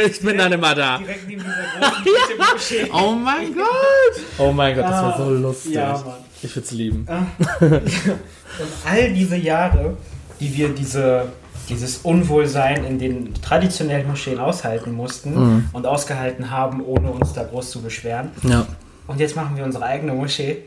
[0.07, 0.97] Ich bin dann immer da.
[0.97, 2.91] Direkt neben dieser großen Moschee.
[2.93, 4.23] Oh mein Gott.
[4.37, 5.73] Oh mein Gott, das wäre so lustig.
[5.73, 6.15] Ja, Mann.
[6.41, 7.07] Ich würde es lieben.
[7.59, 7.81] Und
[8.85, 9.97] all diese Jahre,
[10.39, 11.27] die wir diese,
[11.69, 15.69] dieses Unwohlsein in den traditionellen Moscheen aushalten mussten Mhm.
[15.73, 18.31] und ausgehalten haben, ohne uns da groß zu beschweren.
[18.43, 18.65] Ja.
[19.07, 20.63] Und jetzt machen wir unsere eigene Moschee.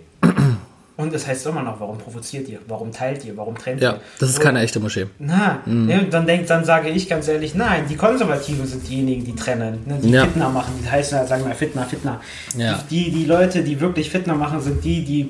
[0.98, 2.58] Und es heißt immer noch, warum provoziert ihr?
[2.66, 3.36] Warum teilt ihr?
[3.36, 4.00] Warum trennt Ja, ihr?
[4.18, 5.06] das ist keine echte Moschee.
[5.20, 9.36] Na, ja, dann, denk, dann sage ich ganz ehrlich, nein, die Konservativen sind diejenigen, die
[9.36, 10.24] trennen, ne, die Ja.
[10.24, 12.20] Fitner machen, die heißen, sagen wir Fitner, Fitner.
[12.56, 12.82] Ja.
[12.90, 15.28] Die, die Leute, die wirklich Fitner machen, sind die, die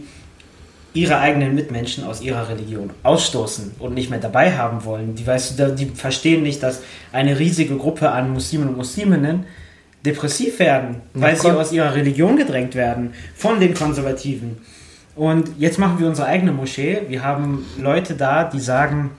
[0.94, 5.14] ihre eigenen Mitmenschen aus ihrer Religion ausstoßen und nicht mehr dabei haben wollen.
[5.16, 6.80] Die, weißt du, die verstehen nicht, dass
[7.12, 9.44] eine riesige Gruppe an Muslimen und Musliminnen
[10.06, 14.56] depressiv werden, weil sie aus ihrer Religion gedrängt werden von den Konservativen.
[15.18, 17.00] Und jetzt machen wir unsere eigene Moschee.
[17.08, 19.10] Wir haben Leute da, die sagen,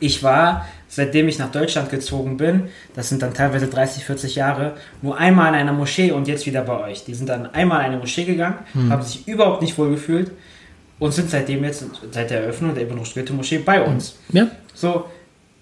[0.00, 2.64] ich war, seitdem ich nach Deutschland gezogen bin,
[2.96, 6.62] das sind dann teilweise 30, 40 Jahre, nur einmal in einer Moschee und jetzt wieder
[6.62, 7.04] bei euch.
[7.04, 8.90] Die sind dann einmal in eine Moschee gegangen, hm.
[8.90, 10.32] haben sich überhaupt nicht wohl gefühlt
[10.98, 14.16] und sind seitdem jetzt, seit der Eröffnung der Ibn Rushd Moschee bei uns.
[14.32, 14.48] Ja.
[14.74, 15.04] So,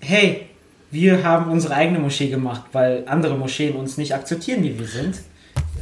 [0.00, 0.46] hey,
[0.90, 5.16] wir haben unsere eigene Moschee gemacht, weil andere Moscheen uns nicht akzeptieren, wie wir sind.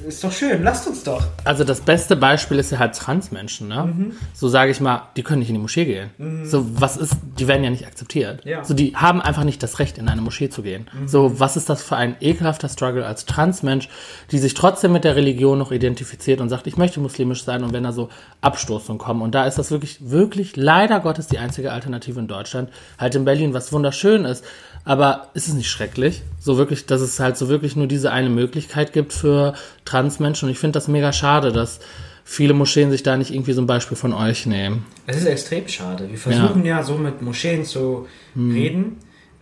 [0.06, 1.22] Ist doch schön, lasst uns doch.
[1.44, 3.84] Also das beste Beispiel ist ja halt Transmenschen, ne?
[3.84, 4.12] Mhm.
[4.32, 6.10] So sage ich mal, die können nicht in die Moschee gehen.
[6.18, 6.46] Mhm.
[6.46, 8.44] So, was ist, die werden ja nicht akzeptiert.
[8.44, 8.64] Ja.
[8.64, 10.88] So, die haben einfach nicht das Recht, in eine Moschee zu gehen.
[10.92, 11.08] Mhm.
[11.08, 13.88] So, was ist das für ein ekelhafter Struggle als Transmensch,
[14.30, 17.72] die sich trotzdem mit der Religion noch identifiziert und sagt, ich möchte muslimisch sein und
[17.72, 18.08] wenn da so
[18.40, 19.22] Abstoßungen kommen.
[19.22, 22.70] Und da ist das wirklich, wirklich leider Gottes die einzige Alternative in Deutschland.
[22.98, 24.44] Halt in Berlin, was wunderschön ist.
[24.88, 26.22] Aber ist es nicht schrecklich?
[26.40, 29.52] So wirklich, dass es halt so wirklich nur diese eine Möglichkeit gibt für
[29.84, 30.48] Transmenschen.
[30.48, 31.80] Und ich finde das mega schade, dass
[32.24, 34.86] viele Moscheen sich da nicht irgendwie so ein Beispiel von euch nehmen.
[35.06, 36.08] Es ist extrem schade.
[36.08, 38.50] Wir versuchen ja, ja so mit Moscheen zu hm.
[38.50, 38.96] reden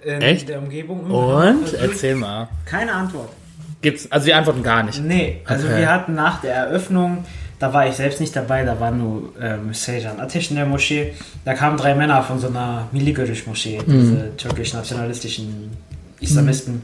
[0.05, 0.49] in Echt?
[0.49, 1.03] der Umgebung.
[1.05, 1.63] Und?
[1.63, 2.49] Also Erzähl mal.
[2.65, 3.29] Keine Antwort.
[3.83, 5.01] Gibt's, also wir antworten gar nicht.
[5.01, 5.79] Nee, also okay.
[5.79, 7.25] wir hatten nach der Eröffnung
[7.59, 11.15] da war ich selbst nicht dabei, da war nur ähm, Sejan Ateş in der Moschee.
[11.45, 14.01] Da kamen drei Männer von so einer Miligörisch-Moschee, mhm.
[14.01, 15.71] diese türkisch-nationalistischen
[16.21, 16.75] Islamisten.
[16.75, 16.83] Mhm.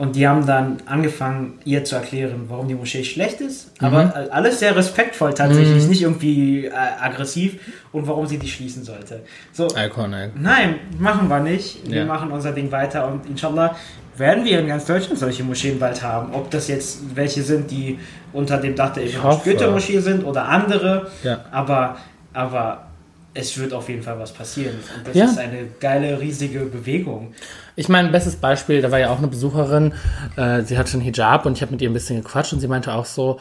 [0.00, 3.78] Und die haben dann angefangen, ihr zu erklären, warum die Moschee schlecht ist.
[3.82, 3.86] Mhm.
[3.86, 5.90] Aber alles sehr respektvoll tatsächlich, mhm.
[5.90, 7.60] nicht irgendwie äh, aggressiv
[7.92, 9.20] und warum sie die schließen sollte.
[9.52, 10.30] So, Iconic.
[10.40, 11.86] Nein, machen wir nicht.
[11.86, 12.04] Wir ja.
[12.06, 13.76] machen unser Ding weiter und inshallah
[14.16, 16.32] werden wir in ganz Deutschland solche Moscheen bald haben.
[16.32, 17.98] Ob das jetzt welche sind, die
[18.32, 21.10] unter dem Dach der Goethe-Moschee sind oder andere.
[21.22, 21.44] Ja.
[21.52, 21.98] Aber,
[22.32, 22.89] aber
[23.34, 24.76] es wird auf jeden Fall was passieren.
[24.96, 25.24] Und das ja.
[25.26, 27.34] ist eine geile, riesige Bewegung.
[27.76, 29.94] Ich meine, bestes Beispiel, da war ja auch eine Besucherin,
[30.36, 32.68] äh, sie hatte einen Hijab und ich habe mit ihr ein bisschen gequatscht und sie
[32.68, 33.38] meinte auch so,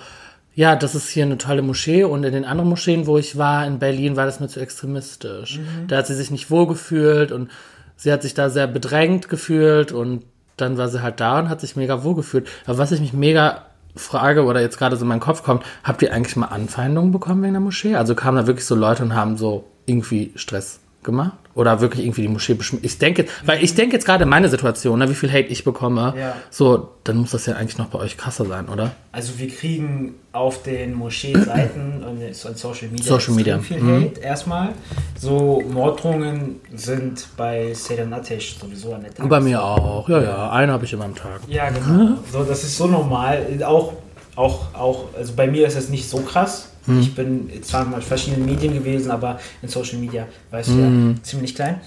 [0.54, 3.66] ja, das ist hier eine tolle Moschee und in den anderen Moscheen, wo ich war,
[3.66, 5.60] in Berlin, war das mir zu extremistisch.
[5.60, 5.88] Mhm.
[5.88, 7.50] Da hat sie sich nicht wohl gefühlt und
[7.96, 10.24] sie hat sich da sehr bedrängt gefühlt und
[10.58, 12.48] dann war sie halt da und hat sich mega wohl gefühlt.
[12.66, 13.69] Aber was ich mich mega
[14.00, 17.44] frage oder jetzt gerade so in meinen Kopf kommt, habt ihr eigentlich mal Anfeindungen bekommen
[17.44, 17.96] wegen der Moschee?
[17.96, 21.38] Also kamen da wirklich so Leute und haben so irgendwie Stress gemacht?
[21.56, 22.86] Oder wirklich irgendwie die Moschee beschmissen?
[22.86, 25.64] Ich denke, weil ich denke jetzt gerade in meine Situation, ne, wie viel Hate ich
[25.64, 26.36] bekomme, ja.
[26.50, 28.92] so, dann muss das ja eigentlich noch bei euch krasser sein, oder?
[29.12, 33.60] Also wir kriegen auf den Moschee-Seiten und in Social Media, Social Media.
[33.60, 34.04] viel mhm.
[34.04, 34.70] Hate erstmal.
[35.20, 39.28] So Morddrohungen sind bei Sedan Atesh sowieso an der Tag.
[39.28, 41.42] Bei mir auch, ja, ja, eine habe ich immer am Tag.
[41.48, 42.18] Ja, genau.
[42.32, 43.46] so, das ist so normal.
[43.66, 43.94] Auch,
[44.36, 47.00] auch, auch, also bei mir ist es nicht so krass, hm.
[47.00, 51.16] Ich bin zwar mal in verschiedenen Medien gewesen, aber in Social Media, weißt du hm.
[51.16, 51.82] ja, ziemlich klein.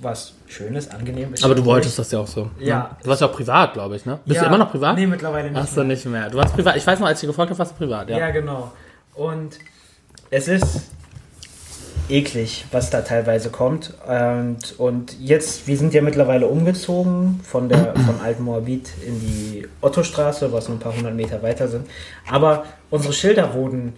[0.00, 1.44] Was schön ist, angenehm ist.
[1.44, 2.50] Aber du wolltest das ja auch so.
[2.60, 2.78] Ja.
[2.78, 2.90] Ne?
[3.02, 4.20] Du warst ja auch privat, glaube ich, ne?
[4.24, 4.96] Bist ja, du immer noch privat?
[4.96, 5.60] Nee, mittlerweile nicht.
[5.60, 6.30] Achso, so, nicht mehr.
[6.30, 6.76] Du warst privat.
[6.76, 8.16] Ich weiß noch, als ich gefragt habe, warst du privat, ja.
[8.16, 8.70] Ja, genau.
[9.14, 9.58] Und
[10.30, 10.82] es ist
[12.08, 13.92] eklig, was da teilweise kommt.
[14.06, 20.52] Und, und jetzt, wir sind ja mittlerweile umgezogen von der von Altmoabit in die Ottostraße,
[20.52, 21.86] was nur ein paar hundert Meter weiter sind.
[22.30, 23.94] Aber unsere Schilder wurden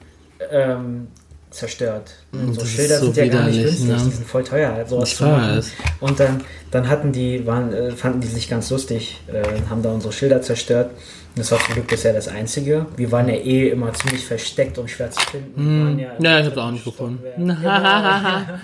[0.50, 1.08] ähm,
[1.50, 2.12] zerstört.
[2.32, 3.94] Und so Schilder so sind ja gar nicht günstig, ne?
[3.94, 5.62] die sind voll teuer, halt sowas zu machen.
[6.00, 9.90] Und dann, dann hatten die, waren, äh, fanden die sich ganz lustig, äh, haben da
[9.90, 10.90] unsere Schilder zerstört.
[11.36, 12.86] Das war zum Glück bisher das Einzige.
[12.96, 15.94] Wir waren ja eh immer ziemlich versteckt und schwer zu finden.
[15.94, 15.98] Mm.
[15.98, 17.22] Ja, ja, ich hab's auch nicht gefunden.
[17.36, 17.54] Genau.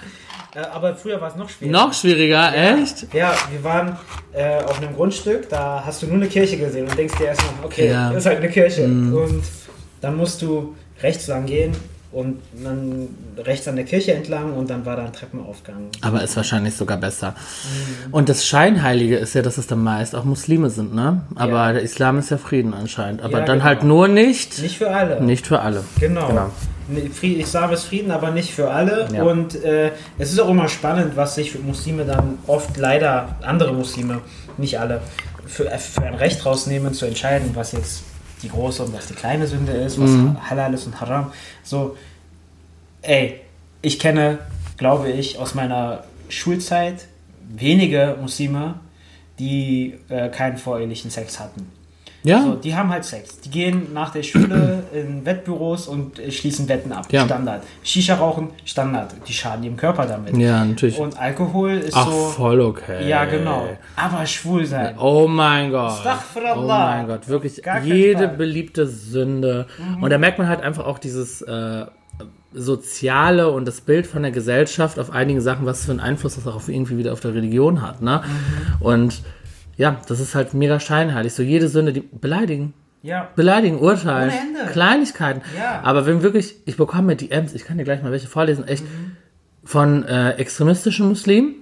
[0.55, 1.79] Äh, aber früher war es noch schwieriger.
[1.79, 2.79] Noch schwieriger, ja.
[2.79, 3.13] echt?
[3.13, 3.99] Ja, wir waren
[4.33, 7.53] äh, auf einem Grundstück, da hast du nur eine Kirche gesehen und denkst dir erstmal,
[7.63, 8.09] okay, ja.
[8.09, 8.89] das ist halt eine Kirche.
[8.89, 9.15] Mm.
[9.15, 9.43] Und
[10.01, 11.73] dann musst du rechts lang gehen
[12.17, 15.89] und dann rechts an der Kirche entlang und dann war da ein Treppenaufgang.
[16.01, 17.33] Aber ist wahrscheinlich sogar besser.
[17.33, 18.15] Mhm.
[18.15, 21.23] Und das Scheinheilige ist ja, dass es dann meist auch Muslime sind, ne?
[21.35, 21.73] Aber ja.
[21.75, 23.23] der Islam ist ja Frieden anscheinend.
[23.23, 24.01] Aber ja, dann halt genau.
[24.01, 24.63] halt nur nicht.
[24.63, 25.21] Nicht für alle.
[25.21, 25.85] Nicht für alle.
[26.01, 26.29] Genau.
[26.29, 26.51] genau.
[27.21, 29.09] Islam ist Frieden, aber nicht für alle.
[29.13, 29.23] Ja.
[29.25, 33.75] Und äh, es ist auch immer spannend, was sich für Muslime dann oft leider, andere
[33.75, 34.21] Muslime,
[34.57, 35.03] nicht alle,
[35.47, 38.05] für, für ein Recht rausnehmen, zu entscheiden, was jetzt
[38.43, 40.37] die große und was die kleine Sünde ist, was mhm.
[40.49, 41.33] halal ist und haram.
[41.63, 41.97] So,
[43.03, 43.41] ey,
[43.83, 44.41] ich kenne,
[44.77, 47.07] glaube ich, aus meiner Schulzeit
[47.49, 48.75] wenige Muslime,
[49.39, 51.71] die äh, keinen vorehelichen Sex hatten.
[52.27, 52.43] Ja.
[52.43, 53.41] So, die haben halt Sex.
[53.41, 57.07] Die gehen nach der Schule in Wettbüros und schließen Wetten ab.
[57.13, 57.25] Ja.
[57.25, 57.63] Standard.
[57.85, 59.15] Shisha rauchen, Standard.
[59.29, 60.37] Die schaden ihrem Körper damit.
[60.37, 60.99] Ja, natürlich.
[60.99, 62.13] Und Alkohol ist Ach, so.
[62.13, 63.09] voll okay.
[63.09, 63.69] Ja, genau.
[63.95, 64.99] Aber schwul sein.
[64.99, 66.03] Oh mein Gott.
[66.57, 67.29] Oh mein Gott.
[67.29, 69.67] Wirklich jede beliebte Sünde.
[69.79, 70.03] Mhm.
[70.03, 71.43] Und da merkt man halt einfach auch dieses.
[71.43, 71.87] Äh,
[72.59, 76.47] Soziale und das Bild von der Gesellschaft auf einige Sachen, was für einen Einfluss das
[76.47, 78.01] auch irgendwie wieder auf der Religion hat.
[78.01, 78.23] Ne?
[78.25, 78.87] Mhm.
[78.87, 79.23] Und
[79.77, 81.35] ja, das ist halt mega scheinheilig.
[81.35, 82.75] So jede Sünde, die beleidigen.
[83.03, 83.31] Ja.
[83.37, 84.73] Beleidigen, urteilen, Ohne Ende.
[84.73, 85.43] Kleinigkeiten.
[85.57, 85.81] Ja.
[85.83, 88.85] Aber wenn wirklich, ich bekomme DMs, ich kann dir gleich mal welche vorlesen, echt
[89.63, 91.57] von äh, extremistischen Muslimen,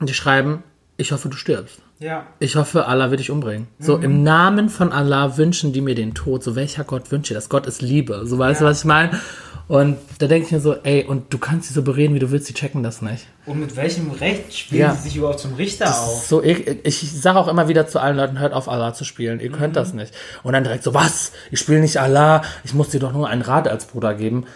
[0.00, 0.62] die schreiben,
[0.96, 1.80] ich hoffe, du stirbst.
[2.00, 2.26] Ja.
[2.38, 3.68] Ich hoffe, Allah wird dich umbringen.
[3.78, 6.42] So im Namen von Allah wünschen die mir den Tod.
[6.42, 7.50] So welcher Gott wünscht dir das?
[7.50, 8.22] Gott ist Liebe.
[8.24, 8.70] So weißt du, Ja.
[8.70, 9.20] was ich meine?
[9.68, 12.30] Und da denke ich mir so, ey, und du kannst sie so bereden, wie du
[12.30, 13.26] willst, die checken das nicht.
[13.46, 14.94] Und mit welchem Recht spielen Ja.
[14.94, 16.24] sie sich überhaupt zum Richter auf?
[16.26, 19.38] So, ich, ich sage auch immer wieder zu allen Leuten, hört auf Allah zu spielen.
[19.38, 20.12] Ihr könnt das nicht.
[20.42, 21.32] Und dann direkt so, was?
[21.52, 22.42] Ich spiele nicht Allah.
[22.64, 24.46] Ich muss dir doch nur einen Rat als Bruder geben.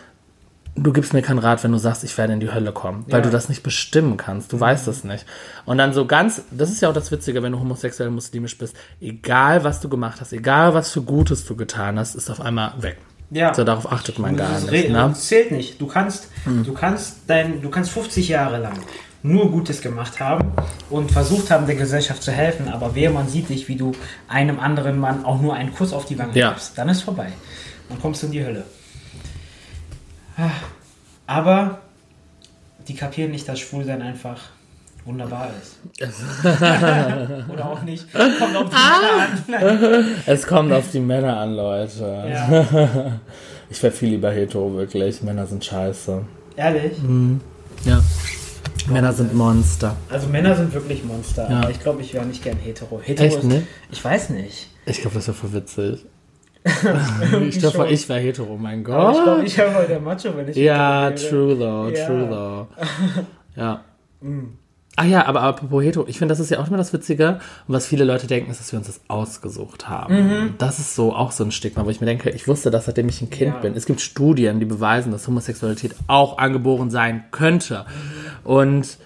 [0.76, 3.20] Du gibst mir keinen Rat, wenn du sagst, ich werde in die Hölle kommen, weil
[3.20, 3.24] Ja.
[3.24, 4.52] du das nicht bestimmen kannst.
[4.52, 5.24] Du weißt es nicht.
[5.66, 8.74] Und dann so ganz, das ist ja auch das Witzige, wenn du homosexuell muslimisch bist.
[9.00, 12.72] Egal, was du gemacht hast, egal, was für Gutes du getan hast, ist auf einmal
[12.80, 12.96] weg.
[13.30, 13.54] Ja.
[13.54, 14.90] So, darauf achtet man gar Das nicht.
[14.90, 15.02] Ne?
[15.04, 15.10] Hm.
[15.10, 15.80] Das zählt nicht.
[15.80, 18.74] Du kannst, du kannst dein, du kannst 50 Jahre lang
[19.22, 20.52] nur Gutes gemacht haben
[20.90, 23.92] und versucht haben, der Gesellschaft zu helfen, aber wehe, man sieht dich, wie du
[24.28, 26.50] einem anderen Mann auch nur einen Kuss auf die Wange Ja.
[26.50, 27.28] gibst, dann ist vorbei.
[27.88, 28.64] Dann kommst du in die Hölle.
[31.26, 31.78] Aber
[32.88, 34.40] die kapieren nicht, dass Schwulsein einfach
[35.04, 35.76] wunderbar ist.
[37.50, 38.12] Oder auch nicht.
[38.12, 39.00] Kommt auf die Ah!
[39.46, 39.80] Männer an.
[40.00, 40.04] Nein.
[40.26, 42.24] Es kommt auf die Männer an, Leute.
[42.30, 43.20] Ja.
[43.70, 45.22] Ich wäre viel lieber hetero, wirklich.
[45.22, 46.22] Männer sind scheiße.
[46.54, 46.98] Ehrlich?
[47.02, 47.40] Mhm.
[47.84, 48.00] Ja.
[48.88, 49.96] Männer sind Monster.
[50.10, 51.68] Also Männer sind wirklich Monster, Ja.
[51.70, 53.00] ich glaube, ich wäre nicht gern hetero.
[53.02, 53.66] hetero Echt, ist, ne?
[53.90, 54.68] Ich weiß nicht.
[54.84, 56.04] Ich glaube, das wäre voll witzig.
[57.48, 57.88] Ich schon.
[57.88, 59.46] ich wäre hetero, mein Aber ich glaube, Gott.
[59.46, 62.06] ich wäre der Macho, wenn ich Ja, true though, Ja.
[62.06, 62.66] true though.
[63.60, 63.84] Ja.
[64.96, 67.40] Ah ja, aber apropos hetero, ich finde, das ist ja auch immer das Witzige.
[67.68, 70.54] Und was viele Leute denken, ist, dass wir uns das ausgesucht haben.
[70.58, 73.08] Das ist so auch so ein Stigma, wo ich mir denke, ich wusste das, seitdem
[73.08, 73.60] ich ein Kind Ja.
[73.60, 73.74] bin.
[73.76, 77.84] Es gibt Studien, die beweisen, dass Homosexualität auch angeboren sein könnte.
[78.44, 78.98] Und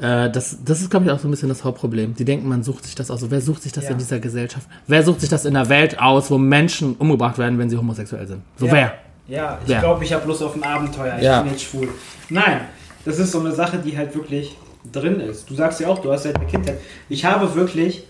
[0.00, 2.14] äh, das, das ist, glaube ich, auch so ein bisschen das Hauptproblem.
[2.14, 3.24] Die denken, man sucht sich das aus.
[3.30, 3.90] Wer sucht sich das Ja.
[3.90, 4.66] in dieser Gesellschaft?
[4.86, 8.26] Wer sucht sich das in der Welt aus, wo Menschen umgebracht werden, wenn sie homosexuell
[8.26, 8.42] sind?
[8.56, 8.72] So Ja.
[8.72, 8.94] wer?
[9.28, 11.14] Ja, ich glaube, ich habe Lust auf ein Abenteuer.
[11.18, 11.42] Ich Ja.
[11.42, 11.88] bin jetzt schwul.
[12.30, 12.62] Nein,
[13.04, 14.56] das ist so eine Sache, die halt wirklich
[14.92, 15.48] drin ist.
[15.48, 16.78] Du sagst ja auch, du hast seit der Kindheit.
[17.08, 18.04] Ich habe wirklich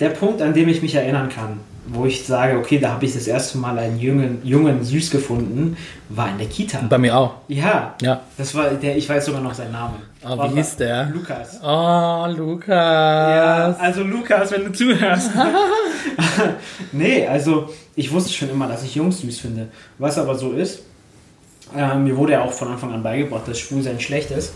[0.00, 3.14] der Punkt, an dem ich mich erinnern kann, wo ich sage, okay, da habe ich
[3.14, 5.76] das erste Mal einen Jungen, Jungen süß gefunden,
[6.08, 6.80] war in der Kita.
[6.88, 7.34] Bei mir auch.
[7.48, 8.20] Ja, Ja.
[8.36, 9.96] das war der, ich weiß sogar noch seinen Namen.
[10.24, 11.06] Oh, War- wie hieß der?
[11.14, 11.60] Lukas.
[11.62, 12.68] Oh, Lukas.
[12.74, 15.30] Ja, also Lukas, wenn du zuhörst.
[16.92, 19.68] nee, also ich wusste schon immer, dass ich Jungs süß finde.
[19.98, 20.80] Was aber so ist,
[21.76, 24.52] äh, mir wurde ja auch von Anfang an beigebracht, dass Schwulsein schlecht ist.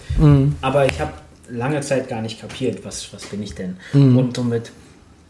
[0.62, 1.12] Aber ich habe
[1.48, 3.76] lange Zeit gar nicht kapiert, was, was bin ich denn.
[3.92, 4.70] Und so mit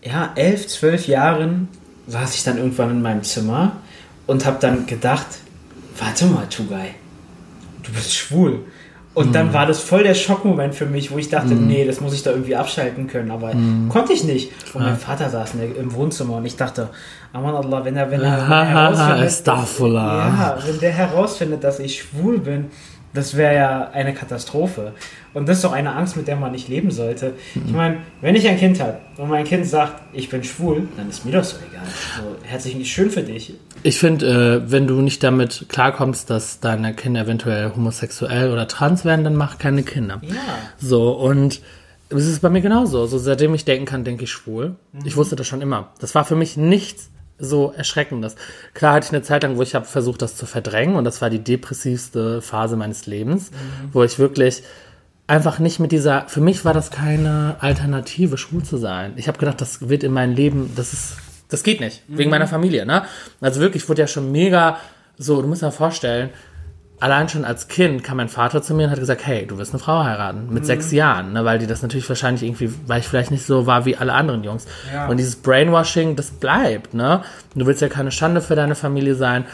[0.03, 1.69] ja, elf, zwölf Jahren
[2.11, 3.73] saß ich dann irgendwann in meinem Zimmer
[4.27, 5.27] und habe dann gedacht,
[5.99, 6.94] warte mal, Tugai,
[7.83, 8.61] du bist schwul.
[9.12, 12.14] Und dann war das voll der Schockmoment für mich, wo ich dachte, nee, das muss
[12.14, 13.53] ich da irgendwie abschalten können, aber
[13.88, 14.53] konnte ich nicht.
[14.73, 16.90] Und mein Vater saß der, im Wohnzimmer und ich dachte,
[17.33, 19.20] Aman Allah, wenn er, wenn er, wenn er herausfindet,
[20.29, 22.66] ja, wenn der herausfindet, dass ich schwul bin,
[23.12, 24.92] das wäre ja eine Katastrophe.
[25.35, 27.35] Und das ist doch eine Angst, mit der man nicht leben sollte.
[27.55, 31.09] Ich meine, wenn ich ein Kind habe und mein Kind sagt, ich bin schwul, dann
[31.09, 31.85] ist mir das so egal.
[32.16, 33.55] So, herzlichen schön für dich.
[33.83, 39.05] Ich finde, äh, wenn du nicht damit klarkommst, dass deine Kinder eventuell homosexuell oder trans
[39.05, 40.20] werden, dann mach keine Kinder.
[40.23, 40.35] Ja.
[40.79, 41.61] So, und
[42.11, 43.07] es ist bei mir genauso.
[43.07, 44.77] So, seitdem ich denken kann, denke ich schwul.
[45.05, 45.92] Ich wusste das schon immer.
[46.01, 48.37] Das war für mich nichts so Erschreckendes.
[48.74, 51.20] Klar hatte ich eine Zeit lang, wo ich habe versucht, das zu verdrängen und das
[51.22, 53.50] war die depressivste Phase meines Lebens,
[53.92, 54.62] wo ich wirklich
[55.26, 59.12] einfach nicht mit dieser, für mich war das keine Alternative, schwul zu sein.
[59.16, 61.16] Ich habe gedacht, das wird in meinem Leben, das ist,
[61.48, 63.05] das geht nicht, wegen meiner Familie, ne?
[63.40, 64.79] Also wirklich, ich wurde ja schon mega
[65.18, 66.31] so, du musst dir vorstellen,
[67.01, 69.73] allein schon als Kind kam mein Vater zu mir und hat gesagt, hey, du wirst
[69.73, 73.09] eine Frau heiraten mit sechs Jahren, ne, weil die das natürlich wahrscheinlich irgendwie, weil ich
[73.09, 74.67] vielleicht nicht so war wie alle anderen Jungs.
[74.93, 75.09] Ja.
[75.09, 77.23] Und dieses Brainwashing, das bleibt, ne?
[77.55, 79.47] Du willst ja keine Schande für deine Familie sein.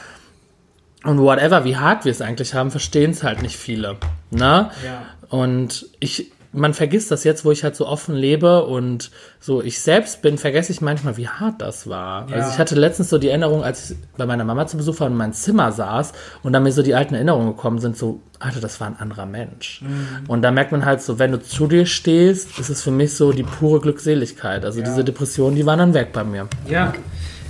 [1.05, 3.97] Und whatever, wie hart wir es eigentlich haben, verstehen es halt nicht viele,
[4.31, 4.71] ne?
[4.85, 5.03] Ja.
[5.29, 9.81] Und ich, man vergisst das jetzt, wo ich halt so offen lebe und so ich
[9.81, 12.29] selbst bin, vergesse ich manchmal, wie hart das war.
[12.29, 12.37] Ja.
[12.37, 15.07] Also ich hatte letztens so die Erinnerung, als ich bei meiner Mama zu Besuch war
[15.07, 18.21] und in meinem Zimmer saß und dann mir so die alten Erinnerungen gekommen sind, so,
[18.39, 19.83] Alter, das war ein anderer Mensch.
[19.83, 20.25] Mhm.
[20.29, 23.15] Und da merkt man halt so, wenn du zu dir stehst, ist es für mich
[23.15, 24.65] so die pure Glückseligkeit.
[24.65, 24.87] Also Ja.
[24.87, 26.49] diese Depressionen, die waren dann weg bei mir.
[26.69, 26.93] Ja,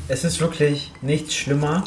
[0.08, 1.84] es ist wirklich nichts schlimmer,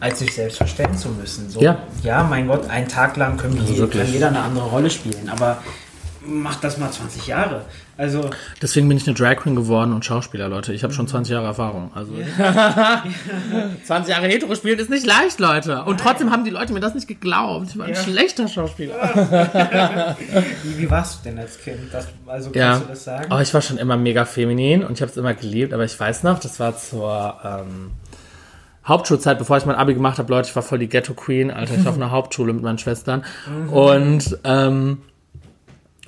[0.00, 1.50] als sich selbst verstellen zu müssen.
[1.50, 1.78] So, Ja.
[2.02, 5.28] ja, mein Gott, einen Tag lang können wir Also kann jeder eine andere Rolle spielen,
[5.28, 5.58] aber
[6.28, 7.62] mach das mal 20 Jahre.
[7.96, 8.30] Also
[8.62, 10.72] Deswegen bin ich eine Drag Queen geworden und Schauspieler, Leute.
[10.72, 11.90] Ich habe schon 20 Jahre Erfahrung.
[11.94, 12.12] Also
[13.84, 15.82] 20 Jahre hetero spielen ist nicht leicht, Leute.
[15.84, 17.68] Und trotzdem haben die Leute mir das nicht geglaubt.
[17.70, 18.00] Ich war ein Ja.
[18.00, 18.94] schlechter Schauspieler.
[20.62, 21.78] wie, wie warst du denn als Kind?
[21.92, 23.26] Das, also kannst Ja, du das sagen?
[23.30, 25.72] aber ich war schon immer mega feminin und ich habe es immer geliebt.
[25.72, 27.90] Aber ich weiß noch, das war zur ähm,
[28.86, 31.74] Hauptschulzeit, bevor ich mein Abi gemacht habe, Leute, ich war voll die Ghetto Queen, Alter.
[31.74, 33.24] Ich war auf einer Hauptschule mit meinen Schwestern
[33.72, 34.98] und ähm,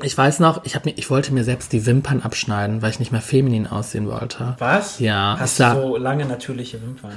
[0.03, 2.99] ich weiß noch, ich, hab mir, ich wollte mir selbst die Wimpern abschneiden, weil ich
[2.99, 4.57] nicht mehr feminin aussehen wollte.
[4.59, 4.99] Was?
[5.01, 7.13] Ja, Hast du so lange natürliche Wimpern?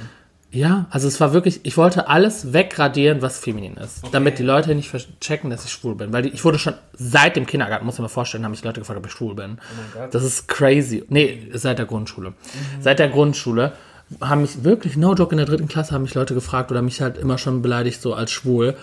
[0.54, 4.02] Ja, also es war wirklich, ich wollte alles wegradieren, was feminin ist.
[4.12, 6.12] Damit die Leute nicht checken, dass ich schwul bin.
[6.12, 8.80] Weil die, ich wurde schon seit dem Kindergarten, muss man mal vorstellen, haben mich Leute
[8.80, 9.58] gefragt, ob ich schwul bin.
[9.58, 10.14] Oh mein Gott.
[10.14, 11.04] Das ist crazy.
[11.08, 12.34] Nee, seit der Grundschule.
[12.80, 13.72] Seit der Grundschule
[14.20, 17.00] haben mich wirklich, no joke, in der dritten Klasse haben mich Leute gefragt oder mich
[17.00, 18.76] halt immer schon beleidigt, so als schwul.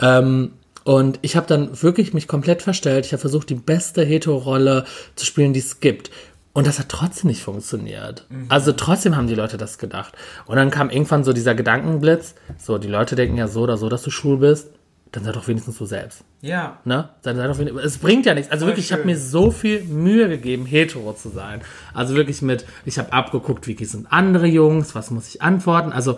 [0.00, 0.52] Ähm,
[0.84, 3.06] und ich habe dann wirklich mich komplett verstellt.
[3.06, 6.10] Ich habe versucht, die beste Hetero-Rolle zu spielen, die es gibt.
[6.54, 8.26] Und das hat trotzdem nicht funktioniert.
[8.48, 10.14] Also trotzdem haben die Leute das gedacht.
[10.44, 12.34] Und dann kam irgendwann so dieser Gedankenblitz.
[12.58, 14.68] So, die Leute denken ja so oder so, dass du schwul bist.
[15.12, 16.24] Dann sei doch wenigstens du selbst.
[16.40, 16.78] Ja.
[16.84, 17.10] Ne?
[17.22, 18.50] Dann sei doch wenigstens, es bringt ja nichts.
[18.50, 19.10] Also wirklich, ich habe schön.
[19.10, 21.62] mir so viel Mühe gegeben, hetero zu sein.
[21.94, 25.92] Also wirklich mit, ich habe abgeguckt, wie sind andere Jungs, was muss ich antworten.
[25.92, 26.16] Also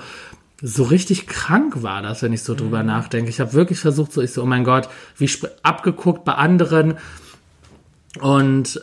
[0.66, 3.28] so richtig krank war das, wenn ich so drüber nachdenke.
[3.28, 5.28] Ich habe wirklich versucht, so ich so, oh mein Gott, wie
[5.62, 6.94] abgeguckt bei anderen.
[8.20, 8.80] Und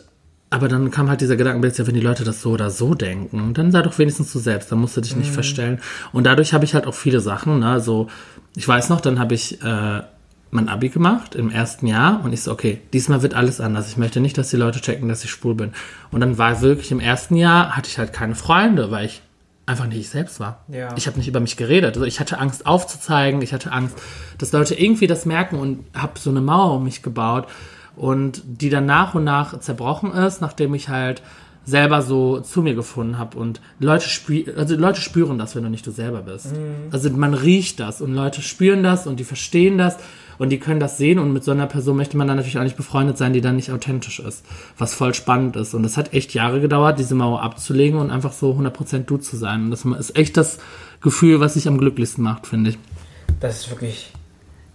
[0.48, 3.52] aber dann kam halt dieser Gedankenblitz, ja, wenn die Leute das so oder so denken,
[3.54, 5.80] dann sei doch wenigstens du selbst, dann musst du dich nicht verstellen.
[6.12, 8.08] Und dadurch habe ich halt auch viele Sachen, ne, so,
[8.54, 10.02] ich weiß noch, dann habe ich äh,
[10.50, 13.88] mein Abi gemacht im ersten Jahr und ich so, okay, diesmal wird alles anders.
[13.88, 15.72] Ich möchte nicht, dass die Leute checken, dass ich schwul bin.
[16.12, 19.22] Und dann war wirklich im ersten Jahr, hatte ich halt keine Freunde, weil ich
[19.66, 20.64] einfach nicht ich selbst war.
[20.68, 20.94] Ja.
[20.96, 21.94] Ich habe nicht über mich geredet.
[21.94, 23.96] Also ich hatte Angst aufzuzeigen, ich hatte Angst,
[24.38, 27.46] dass Leute irgendwie das merken und habe so eine Mauer um mich gebaut
[27.94, 31.22] und die dann nach und nach zerbrochen ist, nachdem ich halt
[31.64, 35.70] selber so zu mir gefunden habe und Leute spü also Leute spüren das, wenn du
[35.70, 36.48] nicht du selber bist.
[36.90, 39.96] Also man riecht das und Leute spüren das und die verstehen das
[40.38, 42.62] und die können das sehen und mit so einer Person möchte man dann natürlich auch
[42.62, 44.44] nicht befreundet sein, die dann nicht authentisch ist,
[44.78, 45.74] was voll spannend ist.
[45.74, 49.36] Und es hat echt Jahre gedauert, diese Mauer abzulegen und einfach so 100% du zu
[49.36, 49.64] sein.
[49.64, 50.58] Und das ist echt das
[51.00, 52.78] Gefühl, was sich am glücklichsten macht, finde ich.
[53.40, 54.12] Das ist wirklich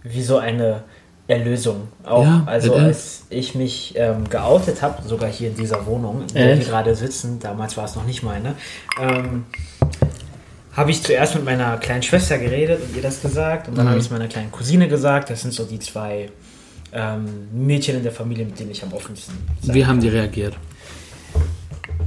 [0.02, 0.82] wie so eine
[1.28, 1.88] Erlösung.
[2.04, 2.24] Auch.
[2.24, 6.58] Ja, also als ich mich ähm, geoutet habe, sogar hier in dieser Wohnung, in der
[6.58, 8.54] wir gerade sitzen, damals war es noch nicht meine,
[8.98, 9.44] ähm,
[10.78, 13.90] habe ich zuerst mit meiner kleinen Schwester geredet und ihr das gesagt und dann Mhm.
[13.90, 15.28] habe ich es meiner kleinen Cousine gesagt.
[15.28, 16.30] Das sind so die zwei
[16.92, 20.54] ähm, Mädchen in der Familie, mit denen ich am offensten Wie haben die reagiert?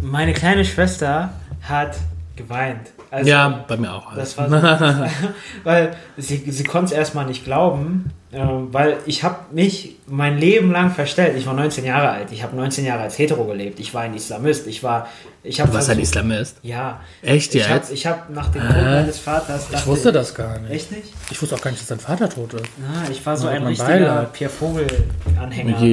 [0.02, 1.98] Meine kleine Schwester hat
[2.36, 2.90] geweint.
[3.12, 4.15] Also, ja, bei mir auch.
[4.15, 4.56] Das war so,
[5.65, 10.71] weil sie, sie konnte es erstmal nicht glauben, äh, weil ich habe mich mein Leben
[10.71, 11.36] lang verstellt.
[11.38, 12.32] Ich war 19 Jahre alt.
[12.32, 13.82] Ich habe 19 Jahre als Hetero gelebt.
[13.82, 14.65] Ich war ein Islamist.
[14.67, 15.10] Ich war,
[15.43, 16.56] ich habe Du warst ein Islamist.
[16.63, 17.02] Ja.
[17.21, 17.91] Echt Ich habe jetzt?
[17.91, 19.65] ich hab nach dem Tod meines Vaters.
[19.65, 20.71] Ich dachte wusste das gar nicht.
[20.71, 21.13] Echt nicht?
[21.32, 22.63] Ich wusste auch gar nicht, dass dein Vater tot ist.
[22.80, 24.32] Na, ich war so ein richtiger Beileid.
[24.32, 25.84] Pierre Vogel-Anhänger.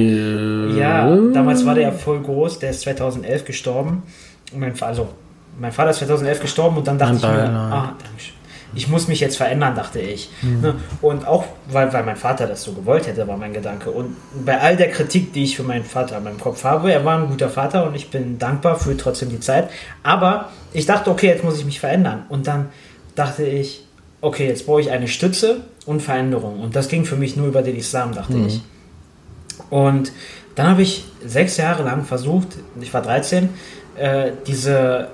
[0.73, 1.09] Ja.
[1.09, 2.59] Ja, damals war der ja voll groß.
[2.59, 4.03] Der ist 2011 gestorben.
[4.53, 5.09] Und mein, Fa- also,
[5.59, 8.35] mein Vater ist 2011 gestorben und dann dachte Mein ich mir, ah, Dankeschön.
[8.75, 10.29] ich muss mich jetzt verändern, dachte ich.
[10.41, 10.75] Ne?
[11.01, 13.91] Und auch, weil, weil mein Vater das so gewollt hätte, war mein Gedanke.
[13.91, 17.03] Und bei all der Kritik, die ich für meinen Vater in meinem Kopf habe, er
[17.05, 19.69] war ein guter Vater und ich bin dankbar für trotzdem die Zeit.
[20.03, 22.25] Aber ich dachte, okay, jetzt muss ich mich verändern.
[22.29, 22.69] Und dann
[23.15, 23.85] dachte ich,
[24.21, 26.59] okay, jetzt brauche ich eine Stütze und Veränderung.
[26.59, 28.61] Und das ging für mich nur über den Islam, dachte ich.
[29.69, 30.11] Und
[30.55, 32.47] dann habe ich sechs Jahre lang versucht,
[32.81, 33.49] ich war 13,
[33.97, 35.09] äh, diese,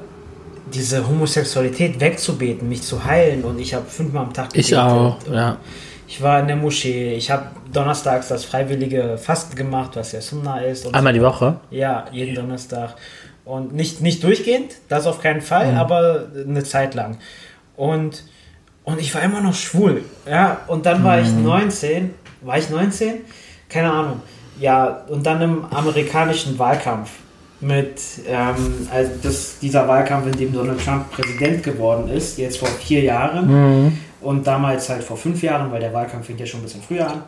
[0.74, 3.44] diese Homosexualität wegzubeten, mich zu heilen.
[3.44, 5.58] Und ich habe fünfmal am Tag Ich auch, ja.
[6.08, 10.60] Ich war in der Moschee, ich habe donnerstags das freiwillige Fasten gemacht, was ja Sunna
[10.60, 10.94] ist.
[10.94, 11.60] Einmal die Woche.
[11.72, 12.96] ja, jeden Donnerstag.
[13.44, 17.18] Und nicht, nicht durchgehend, das auf keinen Fall, aber eine Zeit lang.
[17.76, 18.24] Und,
[18.84, 20.04] und ich war immer noch schwul.
[20.28, 22.14] Ja, und dann war ich 19.
[22.42, 23.22] War ich 19?
[23.70, 24.22] Keine Ahnung.
[24.60, 27.10] Ja, und dann im amerikanischen Wahlkampf
[27.66, 32.68] mit ähm, also das, dieser Wahlkampf, in dem Donald Trump Präsident geworden ist, jetzt vor
[32.68, 33.50] vier Jahren
[34.22, 37.08] und damals halt vor fünf Jahren, weil der Wahlkampf fängt ja schon ein bisschen früher
[37.08, 37.24] an,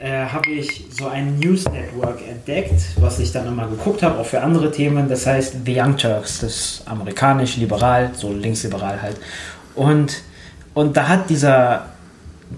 [0.00, 4.26] äh, habe ich so ein News Network entdeckt, was ich dann immer geguckt habe, auch
[4.26, 5.08] für andere Themen.
[5.08, 9.16] Das heißt The Young Turks, das ist amerikanisch, liberal, so linksliberal halt.
[9.74, 10.22] Und,
[10.74, 11.86] und da hat dieser,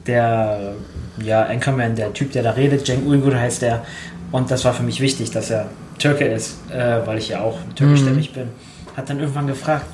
[0.06, 0.74] der,
[1.22, 3.84] ja, Anchorman, der Typ, der da redet, Cenk Uygur heißt der,
[4.32, 5.66] und das war für mich wichtig, dass er
[6.00, 8.48] Türke ist, äh, weil ich ja auch türkischstämmig bin,
[8.96, 9.86] hat dann irgendwann gefragt,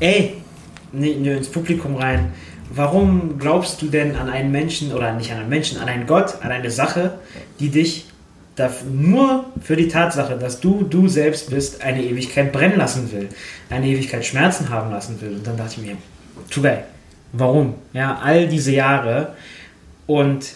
[0.00, 0.34] ey,
[0.92, 2.32] nee, nee, ins Publikum rein,
[2.70, 6.36] warum glaubst du denn an einen Menschen, oder nicht an einen Menschen, an einen Gott,
[6.42, 7.18] an eine Sache,
[7.60, 8.06] die dich
[8.92, 13.28] nur für die Tatsache, dass du du selbst bist, eine Ewigkeit brennen lassen will,
[13.70, 15.30] eine Ewigkeit Schmerzen haben lassen will.
[15.36, 15.96] Und dann dachte ich mir,
[16.50, 16.80] Tugay,
[17.32, 17.74] warum?
[17.94, 19.34] Ja, all diese Jahre
[20.06, 20.46] und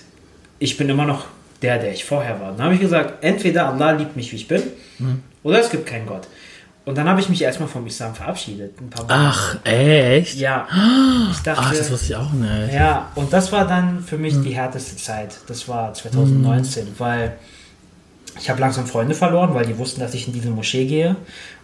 [0.58, 1.26] ich bin immer noch
[1.62, 2.52] der, der ich vorher war.
[2.52, 4.62] Dann habe ich gesagt, entweder Allah liebt mich, wie ich bin,
[4.98, 5.22] mhm.
[5.42, 6.26] oder es gibt keinen Gott.
[6.86, 8.74] Und dann habe ich mich erstmal vom Islam verabschiedet.
[9.08, 10.36] Ach, echt?
[10.36, 10.68] Ja.
[11.30, 12.74] Ich dachte, Ach, das wusste ich auch nicht.
[12.74, 14.42] Ja, und das war dann für mich mhm.
[14.42, 15.38] die härteste Zeit.
[15.46, 16.88] Das war 2019, mhm.
[16.98, 17.36] weil
[18.38, 21.16] ich habe langsam Freunde verloren, weil die wussten, dass ich in diese Moschee gehe.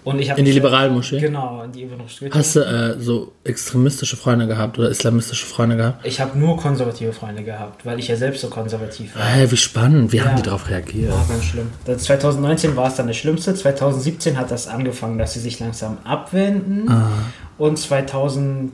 [0.03, 1.21] Und ich in die liberalen Moschee?
[1.21, 1.89] Genau, in die
[2.31, 6.07] Hast du äh, so extremistische Freunde gehabt oder islamistische Freunde gehabt?
[6.07, 9.25] Ich habe nur konservative Freunde gehabt, weil ich ja selbst so konservativ war.
[9.25, 10.13] Hey, wie spannend.
[10.13, 10.25] Wie ja.
[10.25, 11.13] haben die darauf reagiert?
[11.13, 11.71] War ganz schlimm.
[11.85, 13.55] 2019 war es dann das Schlimmste.
[13.55, 16.89] 2017 hat das angefangen, dass sie sich langsam abwenden.
[16.89, 17.11] Ah.
[17.59, 18.73] Und 2000,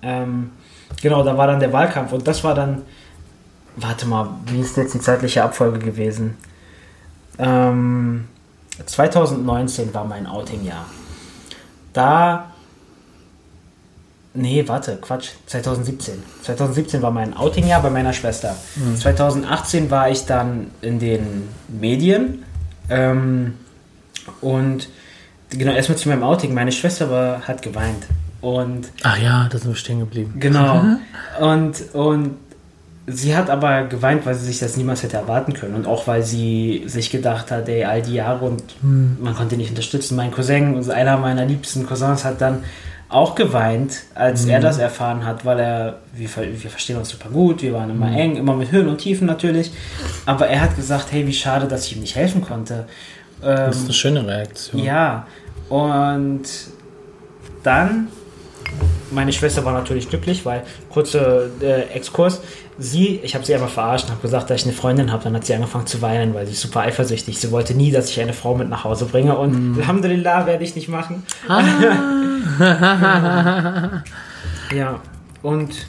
[0.00, 0.50] ähm,
[1.02, 2.12] genau, da war dann der Wahlkampf.
[2.12, 2.80] Und das war dann,
[3.76, 6.38] warte mal, wie ist jetzt die zeitliche Abfolge gewesen?
[7.38, 8.28] Ähm,
[8.86, 10.86] 2019 war mein Outing-Jahr.
[11.92, 12.52] Da.
[14.34, 15.30] Nee, warte, Quatsch.
[15.46, 16.22] 2017.
[16.42, 18.56] 2017 war mein Outing-Jahr bei meiner Schwester.
[18.76, 18.96] Mhm.
[18.96, 22.44] 2018 war ich dann in den Medien.
[22.88, 23.58] Ähm,
[24.40, 24.88] und
[25.50, 26.54] genau, erstmal zu meinem Outing.
[26.54, 28.06] Meine Schwester war, hat geweint.
[28.40, 28.88] Und.
[29.02, 30.34] Ach ja, da sind wir stehen geblieben.
[30.38, 30.96] Genau.
[31.40, 32.36] und, und
[33.06, 35.74] Sie hat aber geweint, weil sie sich das niemals hätte erwarten können.
[35.74, 39.18] Und auch weil sie sich gedacht hat, ey, all die Jahre und hm.
[39.20, 40.14] man konnte nicht unterstützen.
[40.14, 42.62] Mein Cousin, also einer meiner liebsten Cousins, hat dann
[43.08, 44.50] auch geweint, als hm.
[44.50, 48.06] er das erfahren hat, weil er, wir, wir verstehen uns super gut, wir waren immer
[48.06, 48.16] hm.
[48.16, 49.72] eng, immer mit Höhen und Tiefen natürlich.
[50.24, 52.86] Aber er hat gesagt, hey, wie schade, dass ich ihm nicht helfen konnte.
[53.40, 54.82] das ist eine ähm, schöne Reaktion.
[54.82, 55.26] Ja,
[55.68, 56.44] und
[57.64, 58.08] dann
[59.10, 62.40] meine Schwester war natürlich glücklich, weil, kurzer äh, Exkurs,
[62.78, 65.24] sie, ich habe sie einmal verarscht und habe gesagt, dass ich eine Freundin habe.
[65.24, 67.38] Dann hat sie angefangen zu weinen, weil sie ist super eifersüchtig.
[67.38, 69.80] Sie wollte nie, dass ich eine Frau mit nach Hause bringe und mm.
[69.80, 71.24] Alhamdulillah werde ich nicht machen.
[71.48, 71.62] Ah.
[74.74, 75.00] ja,
[75.42, 75.86] und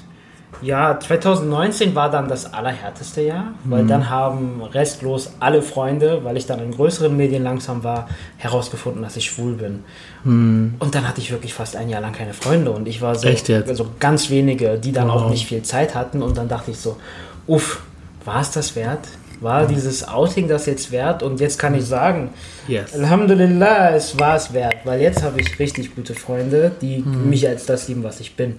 [0.64, 3.88] ja, 2019 war dann das allerhärteste Jahr, weil mhm.
[3.88, 8.08] dann haben restlos alle Freunde, weil ich dann in größeren Medien langsam war,
[8.38, 9.84] herausgefunden, dass ich schwul bin.
[10.24, 10.76] Mhm.
[10.80, 13.28] Und dann hatte ich wirklich fast ein Jahr lang keine Freunde und ich war so,
[13.28, 15.24] also ganz wenige, die dann wow.
[15.24, 16.98] auch nicht viel Zeit hatten und dann dachte ich so,
[17.46, 17.82] uff,
[18.24, 19.08] war es das wert?
[19.42, 21.22] War dieses Outing das jetzt wert?
[21.22, 22.30] Und jetzt kann ich sagen,
[22.66, 22.94] yes.
[22.94, 27.30] Alhamdulillah, es war es wert, weil jetzt habe ich richtig gute Freunde, die mhm.
[27.30, 28.56] mich als das lieben, was ich bin.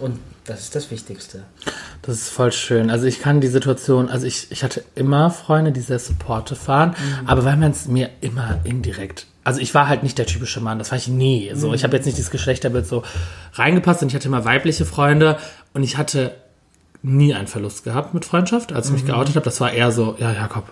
[0.00, 1.44] Und das ist das Wichtigste.
[2.02, 2.90] Das ist voll schön.
[2.90, 6.90] Also ich kann die Situation, also ich, ich hatte immer Freunde, die sehr supportive waren,
[6.90, 7.28] mhm.
[7.28, 10.78] aber weil man es mir immer indirekt also ich war halt nicht der typische Mann,
[10.78, 11.52] das war ich nie.
[11.54, 11.74] So, mhm.
[11.74, 13.02] ich habe jetzt nicht dieses Geschlechterbild so
[13.52, 15.38] reingepasst und ich hatte immer weibliche Freunde
[15.74, 16.34] und ich hatte
[17.02, 19.08] nie einen Verlust gehabt mit Freundschaft, als ich mich mhm.
[19.08, 19.44] geoutet habe.
[19.44, 20.64] Das war eher so, ja, Jakob,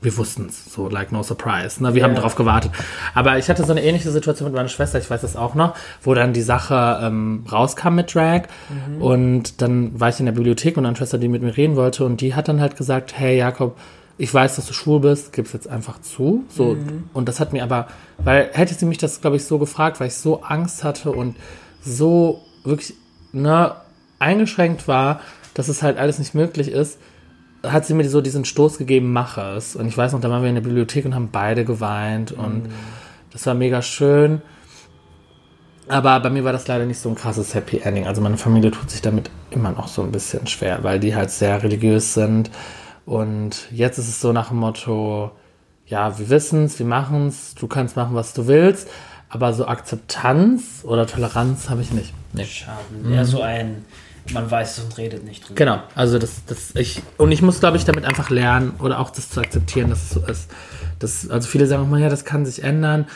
[0.00, 1.82] wir wussten es, so like no surprise.
[1.82, 1.92] Ne?
[1.94, 2.08] Wir yeah.
[2.08, 2.70] haben darauf gewartet.
[3.14, 5.74] Aber ich hatte so eine ähnliche Situation mit meiner Schwester, ich weiß das auch noch,
[6.02, 9.02] wo dann die Sache ähm, rauskam mit Drag mhm.
[9.02, 12.04] und dann war ich in der Bibliothek und eine Schwester, die mit mir reden wollte
[12.04, 13.76] und die hat dann halt gesagt, hey Jakob,
[14.18, 16.44] ich weiß, dass du schwul bist, gib's jetzt einfach zu.
[16.48, 17.04] So mhm.
[17.12, 17.88] und das hat mir aber,
[18.18, 21.34] weil hätte sie mich das glaube ich so gefragt, weil ich so Angst hatte und
[21.82, 22.94] so wirklich
[23.32, 23.74] ne
[24.20, 25.20] eingeschränkt war,
[25.54, 26.98] dass es halt alles nicht möglich ist
[27.62, 29.76] hat sie mir so diesen Stoß gegeben, mach es.
[29.76, 32.64] Und ich weiß noch, da waren wir in der Bibliothek und haben beide geweint und
[32.64, 32.72] mhm.
[33.32, 34.42] das war mega schön.
[35.88, 38.06] Aber bei mir war das leider nicht so ein krasses Happy Ending.
[38.06, 41.30] Also meine Familie tut sich damit immer noch so ein bisschen schwer, weil die halt
[41.30, 42.50] sehr religiös sind.
[43.06, 45.30] Und jetzt ist es so nach dem Motto,
[45.86, 48.88] ja, wir wissen es, wir machen es, du kannst machen, was du willst.
[49.30, 52.12] Aber so Akzeptanz oder Toleranz habe ich nicht.
[52.34, 52.44] Nee.
[52.44, 52.78] Schade.
[53.02, 53.12] Mhm.
[53.12, 53.84] Eher so ein,
[54.32, 55.54] man weiß es und redet nicht drüber.
[55.54, 59.10] Genau, also das, das ich, und ich muss, glaube ich, damit einfach lernen oder auch
[59.10, 60.50] das zu akzeptieren, dass es so ist.
[60.98, 63.06] Das, also viele sagen auch mal, ja, das kann sich ändern.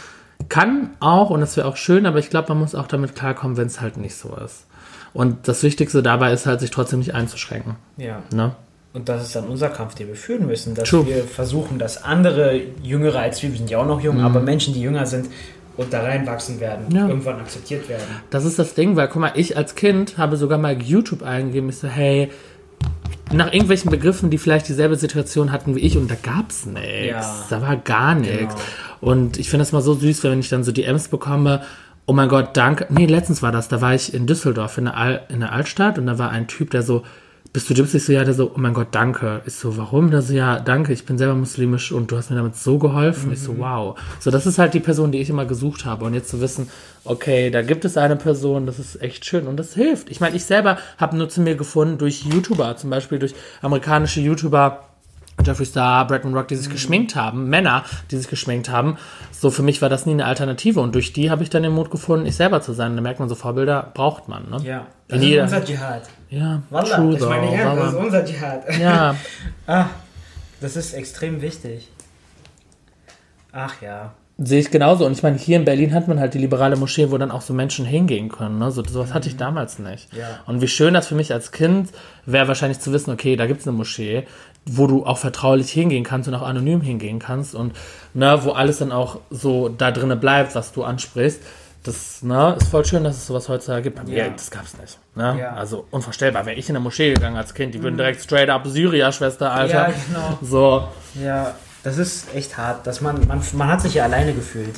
[0.48, 3.56] Kann auch und das wäre auch schön, aber ich glaube, man muss auch damit klarkommen,
[3.56, 4.66] wenn es halt nicht so ist.
[5.14, 7.76] Und das Wichtigste dabei ist halt, sich trotzdem nicht einzuschränken.
[7.96, 8.22] Ja.
[8.32, 8.54] Ne?
[8.94, 11.06] Und das ist dann unser Kampf, den wir führen müssen, dass True.
[11.06, 14.24] wir versuchen, dass andere Jüngere als wir, wir sind ja auch noch jung, mhm.
[14.24, 15.28] aber Menschen, die jünger sind,
[15.76, 17.08] und da reinwachsen werden, ja.
[17.08, 18.04] irgendwann akzeptiert werden.
[18.30, 21.70] Das ist das Ding, weil guck mal, ich als Kind habe sogar mal YouTube eingegeben,
[21.70, 22.30] ich so, hey,
[23.32, 27.06] nach irgendwelchen Begriffen, die vielleicht dieselbe Situation hatten wie ich und da gab es nichts.
[27.06, 27.46] Ja.
[27.48, 28.54] Da war gar nichts.
[28.54, 28.64] Genau.
[29.00, 31.62] Und ich finde das mal so süß, wenn ich dann so DMs bekomme,
[32.06, 32.86] oh mein Gott, danke.
[32.90, 35.98] Nee, letztens war das, da war ich in Düsseldorf in der, Al in der Altstadt
[35.98, 37.02] und da war ein Typ, der so,
[37.52, 37.98] bist du Gypsy?
[37.98, 39.42] So, ja, der so, oh mein Gott, danke.
[39.44, 40.10] Ich so, warum?
[40.10, 43.26] Der so, ja, danke, ich bin selber muslimisch und du hast mir damit so geholfen.
[43.26, 43.32] Mhm.
[43.34, 43.58] Ich so, mhm.
[43.58, 43.98] wow.
[44.20, 46.06] So, das ist halt die Person, die ich immer gesucht habe.
[46.06, 46.70] Und jetzt zu wissen,
[47.04, 50.10] okay, da gibt es eine Person, das ist echt schön und das hilft.
[50.10, 54.20] Ich meine, ich selber habe nur zu mir gefunden durch YouTuber, zum Beispiel durch amerikanische
[54.20, 54.84] YouTuber,
[55.44, 58.96] Jeffree Star, Bretman Rock, die sich geschminkt haben, Männer, die sich geschminkt haben.
[59.32, 61.72] So für mich war das nie eine Alternative und durch die habe ich dann den
[61.72, 62.94] Mut gefunden, ich selber zu sein.
[62.94, 64.48] Da merkt man, so Vorbilder braucht man.
[64.50, 64.58] Ne?
[64.62, 66.02] Ja, In das ist jeder- unser Dschihad.
[66.30, 68.78] Ja, Wallah, true ich meine, ja, das ist unser Dschihad.
[68.78, 69.16] Ja,
[69.66, 69.86] ah,
[70.60, 71.88] das ist extrem wichtig.
[73.52, 74.14] Ach ja.
[74.38, 75.04] sehe ich genauso.
[75.04, 77.42] Und ich meine, hier in Berlin hat man halt die liberale Moschee, wo dann auch
[77.42, 78.58] so Menschen hingehen können.
[78.58, 78.70] Ne?
[78.70, 80.12] So, sowas hatte ich damals nicht.
[80.12, 80.18] Mhm.
[80.20, 80.40] Ja.
[80.46, 81.90] Und wie schön das für mich als Kind
[82.24, 84.26] wäre wahrscheinlich zu wissen, okay, da gibt es eine Moschee,
[84.66, 87.72] wo du auch vertraulich hingehen kannst und auch anonym hingehen kannst und
[88.14, 91.40] ne, wo alles dann auch so da drinnen bleibt, was du ansprichst.
[91.82, 93.96] Das ne, ist voll schön, dass es sowas heutzutage gibt.
[93.96, 94.28] Bei mir, Ja.
[94.28, 94.98] das gab es nicht.
[95.16, 95.36] Ne?
[95.40, 95.54] Ja.
[95.54, 96.46] Also unvorstellbar.
[96.46, 99.88] Wäre ich in eine Moschee gegangen als Kind, die würden direkt straight up Syria-Schwester, Alter.
[99.88, 100.38] Ja, genau.
[100.42, 100.84] So,
[101.20, 102.86] Ja, das ist echt hart.
[102.86, 104.76] Dass man, man, man hat sich ja alleine gefühlt.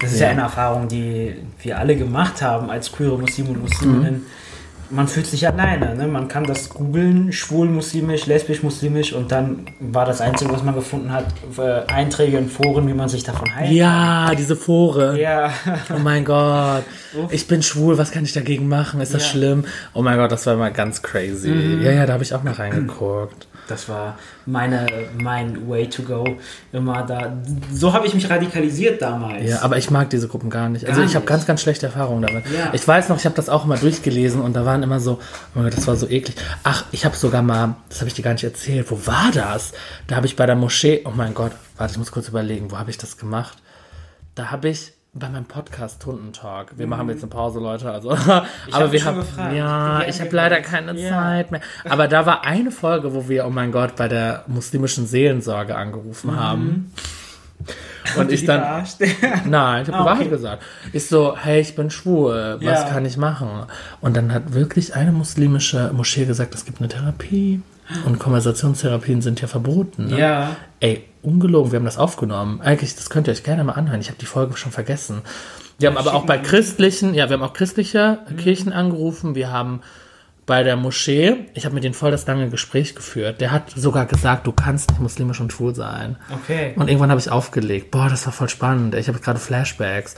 [0.00, 0.28] Das ist ja.
[0.28, 0.32] Ja.
[0.32, 4.24] eine Erfahrung, die wir alle gemacht haben als queere Muslime und Musliminnen.
[4.88, 5.94] Man fühlt sich alleine.
[5.96, 6.06] Ne?
[6.06, 10.74] Man kann das googeln, schwul muslimisch, lesbisch muslimisch und dann war das Einzige, was man
[10.74, 11.26] gefunden hat,
[11.58, 13.72] äh, Einträge in Foren, wie man sich davon heilt.
[13.72, 15.16] ja, diese Foren.
[15.16, 15.50] Ja.
[15.94, 16.84] Oh mein Gott,
[17.30, 19.00] ich bin schwul, was kann ich dagegen machen?
[19.00, 19.30] Ist das Ja.
[19.30, 19.64] schlimm?
[19.94, 21.50] Oh mein Gott, das war immer ganz crazy.
[21.82, 23.48] Ja, ja, da habe ich auch mal reingeguckt.
[23.68, 24.86] Das war meine,
[25.20, 26.24] mein Way to go.
[26.72, 27.36] Immer da.
[27.72, 29.48] So habe ich mich radikalisiert damals.
[29.48, 30.86] Ja, aber ich mag diese Gruppen gar nicht.
[30.86, 32.44] Also Gar ich habe ganz, ganz schlechte Erfahrungen damit.
[32.46, 32.72] Ja.
[32.72, 35.20] Ich weiß noch, ich habe das auch immer durchgelesen und da waren immer so, oh
[35.54, 36.36] mein Gott, das war so eklig.
[36.62, 39.72] Ach, ich habe sogar mal, das habe ich dir gar nicht erzählt, wo war das?
[40.06, 42.78] Da habe ich bei der Moschee, oh mein Gott, warte, ich muss kurz überlegen, wo
[42.78, 43.58] habe ich das gemacht?
[44.34, 46.72] Da habe ich bei meinem Podcast Tundentalk.
[46.76, 47.90] Wir machen jetzt eine Pause, Leute.
[47.90, 49.20] Also, aber hab wir haben.
[49.20, 51.08] Ich ja, ich habe leider keine Ja.
[51.10, 51.60] Zeit mehr.
[51.88, 56.32] Aber da war eine Folge, wo wir, oh mein Gott, bei der muslimischen Seelensorge angerufen
[56.32, 56.40] Mhm.
[56.40, 56.92] haben.
[58.18, 59.00] Und ich dann, verarscht.
[59.46, 60.28] Nein, ich habe Ah, die Wahrheit okay.
[60.28, 60.62] gesagt.
[60.92, 62.88] Ich so, hey, ich bin schwul, was Ja.
[62.88, 63.48] kann ich machen?
[64.00, 67.62] Und dann hat wirklich eine muslimische Moschee gesagt, es gibt eine Therapie.
[68.04, 70.08] Und Konversationstherapien sind ja verboten.
[70.08, 70.18] Ne?
[70.18, 70.56] ja.
[70.80, 72.60] Ey, ungelogen, wir haben das aufgenommen.
[72.62, 74.00] Eigentlich, das könnt ihr euch gerne mal anhören.
[74.00, 75.22] Ich habe die Folge schon vergessen.
[75.78, 78.36] Wir haben aber auch bei christlichen, ja, wir haben auch christliche Mhm.
[78.38, 79.34] Kirchen angerufen.
[79.34, 79.82] Wir haben
[80.46, 83.40] bei der Moschee, ich habe mit denen voll das lange Gespräch geführt.
[83.40, 86.16] Der hat sogar gesagt, du kannst nicht muslimisch und schwul sein.
[86.32, 86.72] Okay.
[86.76, 87.90] Und irgendwann habe ich aufgelegt.
[87.90, 88.94] Boah, das war voll spannend.
[88.94, 90.14] Ich habe gerade Flashbacks.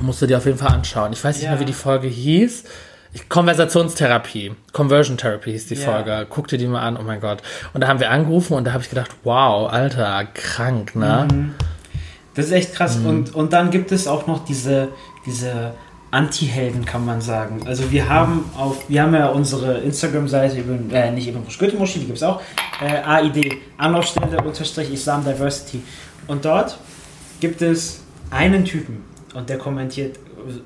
[0.00, 1.12] Musst du dir auf jeden Fall anschauen.
[1.12, 1.50] Ich weiß nicht Ja.
[1.50, 2.64] mehr, wie die Folge hieß.
[3.28, 4.52] Konversationstherapie.
[4.72, 5.92] Conversion Therapy hieß die Ja.
[5.92, 6.26] Folge.
[6.30, 6.96] Guck dir die mal an.
[6.96, 7.42] Oh mein Gott.
[7.72, 11.26] Und da haben wir angerufen und da habe ich gedacht, wow, Alter, krank, ne?
[11.30, 11.54] Mhm.
[12.34, 12.98] Das ist echt krass.
[12.98, 13.06] Mhm.
[13.06, 14.88] Und, und dann gibt es auch noch diese,
[15.26, 15.74] diese
[16.12, 17.66] Anti-Helden, kann man sagen.
[17.66, 22.18] Also wir haben auf, wir haben ja unsere Instagram-Seite, äh, nicht über Goethe-Moschee, die gibt
[22.18, 22.40] es auch,
[22.80, 25.82] äh, AID, Anlaufstelle unterstrich Islam Diversity.
[26.26, 26.78] Und dort
[27.40, 29.04] gibt es einen Typen
[29.34, 30.18] und der kommentiert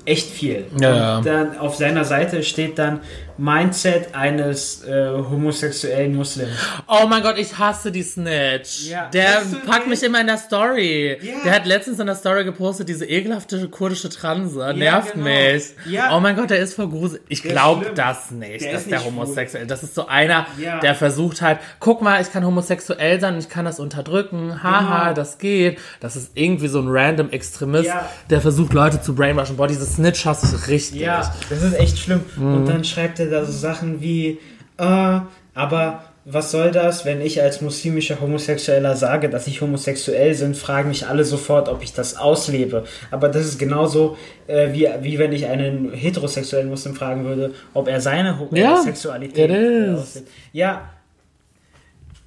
[0.05, 0.65] echt viel.
[0.79, 3.01] Ja, und dann auf seiner Seite steht dann
[3.37, 6.51] Mindset eines äh, homosexuellen Muslims.
[6.87, 8.87] Oh mein Gott, ich hasse die Snitch.
[8.89, 9.09] Ja.
[9.09, 11.17] Der packt mich immer in der Story.
[11.21, 11.33] Ja.
[11.43, 14.73] Der hat letztens in der Story gepostet, diese ekelhafte kurdische Transe.
[14.75, 15.25] Nervt genau.
[15.25, 15.63] mich.
[15.85, 16.15] Ja.
[16.15, 17.23] Oh mein Gott, der ist voll gruselig.
[17.27, 20.45] Ich ist glaube das nicht, Der dass ist der nicht homosexuell Das ist so einer,
[20.57, 20.79] Ja.
[20.79, 24.63] der versucht halt, guck mal, ich kann homosexuell sein und ich kann das unterdrücken.
[24.63, 25.13] Haha, Genau.
[25.13, 25.79] das geht.
[25.99, 28.09] Das ist irgendwie so ein random Extremist, Ja.
[28.29, 29.57] der versucht, Leute zu brainwashen.
[29.57, 31.01] Boah, diese Snitch hasse ich richtig.
[31.01, 32.21] Ja, das ist echt schlimm.
[32.37, 32.55] Mhm.
[32.55, 34.39] Und dann schreibt er da so Sachen wie,
[34.77, 35.19] äh,
[35.53, 40.89] aber was soll das, wenn ich als muslimischer Homosexueller sage, dass ich homosexuell bin, fragen
[40.89, 42.83] mich alle sofort, ob ich das auslebe.
[43.11, 44.17] Aber das ist genauso,
[44.47, 48.79] äh, wie, wie wenn ich einen heterosexuellen Muslim fragen würde, ob er seine Ho Ja,
[48.79, 50.27] äh, Sexualität auslebt.
[50.51, 50.89] Ja.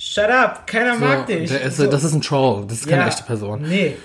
[0.01, 1.51] Shut up, keiner So, mag dich.
[1.51, 1.81] ist.
[1.81, 3.63] Das ist ein Troll, das ist keine Ja, echte Person.
[3.63, 3.97] Nee.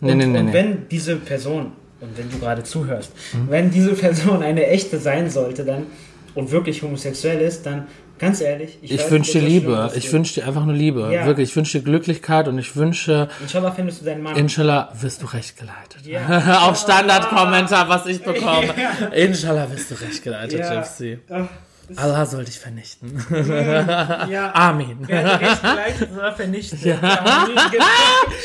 [0.00, 0.52] Nee, und, nee, nee, und nee.
[0.54, 3.50] wenn diese Person, und wenn du gerade zuhörst, Mhm.
[3.50, 5.86] wenn diese Person eine echte sein sollte, dann
[6.34, 7.86] und wirklich homosexuell ist, dann
[8.18, 9.90] ganz ehrlich, Ich weiß wünsche dir Liebe.
[9.94, 11.10] Ich wünsche dir einfach nur Liebe.
[11.12, 11.26] Ja.
[11.26, 11.50] Wirklich.
[11.50, 14.36] Ich wünsche dir Glücklichkeit und ich wünsche, Inshallah findest du deinen Mann.
[14.36, 16.06] Inshallah wirst du recht geleitet.
[16.06, 16.62] Ja.
[16.68, 18.72] Auch Standardkommentar, was ich bekomme.
[19.14, 20.74] Inshallah wirst du recht geleitet, Ja.
[20.76, 21.18] Gypsy.
[21.96, 23.24] Allah soll dich vernichten.
[24.30, 24.54] ja.
[24.54, 25.04] Amen.
[25.04, 26.80] Recht geleitet oder vernichtet?
[26.82, 26.96] Ja.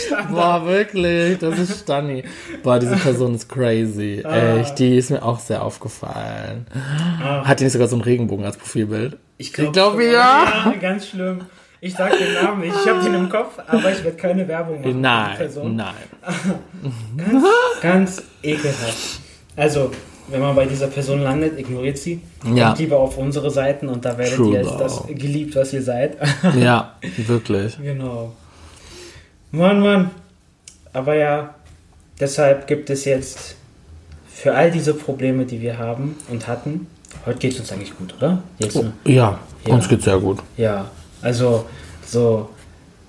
[0.05, 0.31] Standard.
[0.31, 2.23] Boah, wirklich, das ist Stani.
[2.63, 4.23] Boah, diese Person ist crazy.
[4.23, 6.67] Echt, die ist mir auch sehr aufgefallen.
[7.19, 9.17] Hat die nicht sogar so einen Regenbogen als Profilbild?
[9.37, 10.11] Ich glaube glaub, ja.
[10.11, 10.73] ja.
[10.81, 11.41] Ganz schlimm.
[11.81, 12.75] Ich sag den Namen nicht.
[12.75, 14.99] Ich habe den im Kopf, aber ich werde keine Werbung machen.
[15.01, 15.75] Nein, Person.
[15.77, 15.95] nein.
[17.17, 17.43] Ganz,
[17.81, 19.21] ganz ekelhaft.
[19.55, 19.91] Also,
[20.31, 22.21] wenn man bei dieser Person landet, ignoriert sie.
[22.55, 22.67] Ja.
[22.67, 25.81] Kommt lieber auf unsere Seiten und da werdet True ihr als das geliebt, was ihr
[25.83, 26.17] seid.
[26.59, 26.93] Ja,
[27.27, 27.77] wirklich.
[27.81, 28.33] genau.
[29.51, 30.11] Mann, Mann.
[30.93, 31.53] Aber ja,
[32.19, 33.55] deshalb gibt es jetzt
[34.31, 36.87] für all diese Probleme, die wir haben und hatten,
[37.25, 38.41] heute geht es uns eigentlich gut, oder?
[38.59, 38.93] Jetzt, Oh, ne?
[39.05, 39.73] ja, Ja.
[39.73, 40.39] uns geht's sehr gut.
[40.57, 40.89] Ja,
[41.21, 41.65] also
[42.05, 42.49] so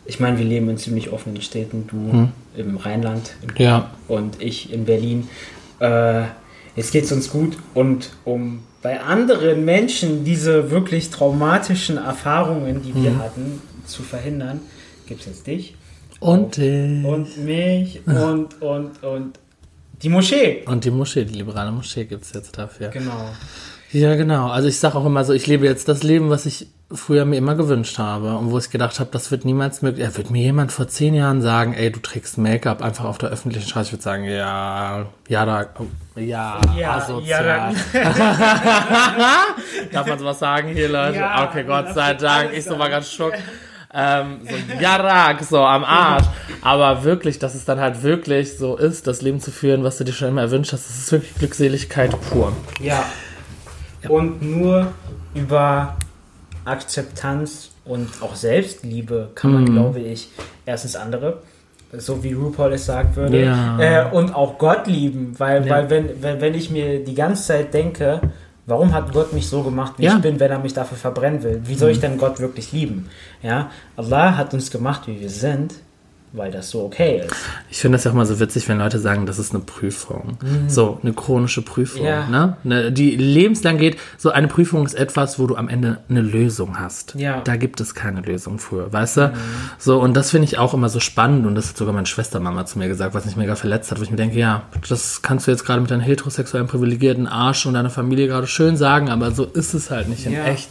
[0.06, 2.28] ich meine, wir leben in ziemlich offenen Städten, du
[2.60, 3.90] im Rheinland Ja.
[4.08, 5.28] und ich in Berlin.
[5.78, 6.22] Äh,
[6.80, 12.94] jetzt geht es uns gut und um bei anderen Menschen diese wirklich traumatischen Erfahrungen, die
[12.94, 14.60] wir hatten, zu verhindern,
[15.06, 15.74] gibt es jetzt dich
[16.20, 19.38] Und, äh, und mich und, und, und
[20.02, 20.62] die Moschee.
[20.64, 22.88] und die Moschee, die liberale Moschee gibt es jetzt dafür.
[22.88, 23.28] Genau.
[23.92, 24.48] Ja, genau.
[24.48, 27.36] Also ich sage auch immer so, ich lebe jetzt das Leben, was ich früher mir
[27.36, 30.04] immer gewünscht habe und wo ich gedacht habe, das wird niemals möglich.
[30.04, 33.30] Ja, wird mir jemand vor zehn Jahren sagen, ey, du trägst Make-up einfach auf der
[33.30, 35.86] öffentlichen Straße, ich würde sagen, ja, ja, da, oh,
[36.18, 37.44] ja, Ja, asozial.
[37.44, 37.72] ja,
[39.92, 41.18] Darf man sowas sagen hier, Leute?
[41.18, 42.52] Ja, okay, Gott sei Dank.
[42.52, 43.34] Ich so war ganz schock.
[43.92, 46.26] Ähm, so, Jarak, so am Arsch.
[46.62, 50.04] Aber wirklich, dass es dann halt wirklich so ist, das Leben zu führen, was du
[50.04, 52.52] dir schon immer erwünscht hast, das ist wirklich Glückseligkeit pur.
[52.80, 53.04] Ja.
[54.08, 54.88] Und nur
[55.34, 55.96] über
[56.64, 59.56] Akzeptanz und auch Selbstliebe kann Mhm.
[59.56, 60.28] man, glaube ich,
[60.66, 61.38] erstens andere,
[61.92, 63.78] so wie RuPaul es sagen würde, Ja.
[64.08, 65.34] äh, und auch Gott lieben.
[65.38, 65.74] Weil, Ja.
[65.76, 68.20] weil wenn, wenn, wenn ich mir die ganze Zeit denke,
[68.66, 70.12] warum hat Gott mich so gemacht, wie Ja.
[70.12, 70.16] Mhm.
[70.18, 71.60] ich bin, wenn er mich dafür verbrennen will?
[71.64, 73.08] Wie soll ich denn Gott wirklich lieben?
[73.42, 75.74] Ja, Allah hat uns gemacht, wie wir sind,
[76.32, 77.34] weil das so okay ist.
[77.70, 80.38] Ich finde das ja auch mal so witzig, wenn Leute sagen, das ist eine Prüfung.
[80.68, 82.06] So, eine chronische Prüfung, Mhm.
[82.06, 82.26] Ja.
[82.28, 82.56] ne?
[82.62, 82.92] ne?
[82.92, 83.96] Die lebenslang geht.
[84.16, 87.14] So eine Prüfung ist etwas, wo du am Ende eine Lösung hast.
[87.16, 87.38] Ja.
[87.38, 87.44] Mhm.
[87.44, 89.32] Da gibt es keine Lösung für, weißt du?
[89.78, 91.46] So, und das finde ich auch immer so spannend.
[91.46, 94.02] Und das hat sogar meine Schwestermama zu mir gesagt, was mich mega verletzt hat, wo
[94.04, 97.74] ich mir denke, ja, das kannst du jetzt gerade mit deinem heterosexuellen privilegierten Arsch und
[97.74, 100.44] deiner Familie gerade schön sagen, aber so ist es halt nicht in Ja.
[100.44, 100.68] echt.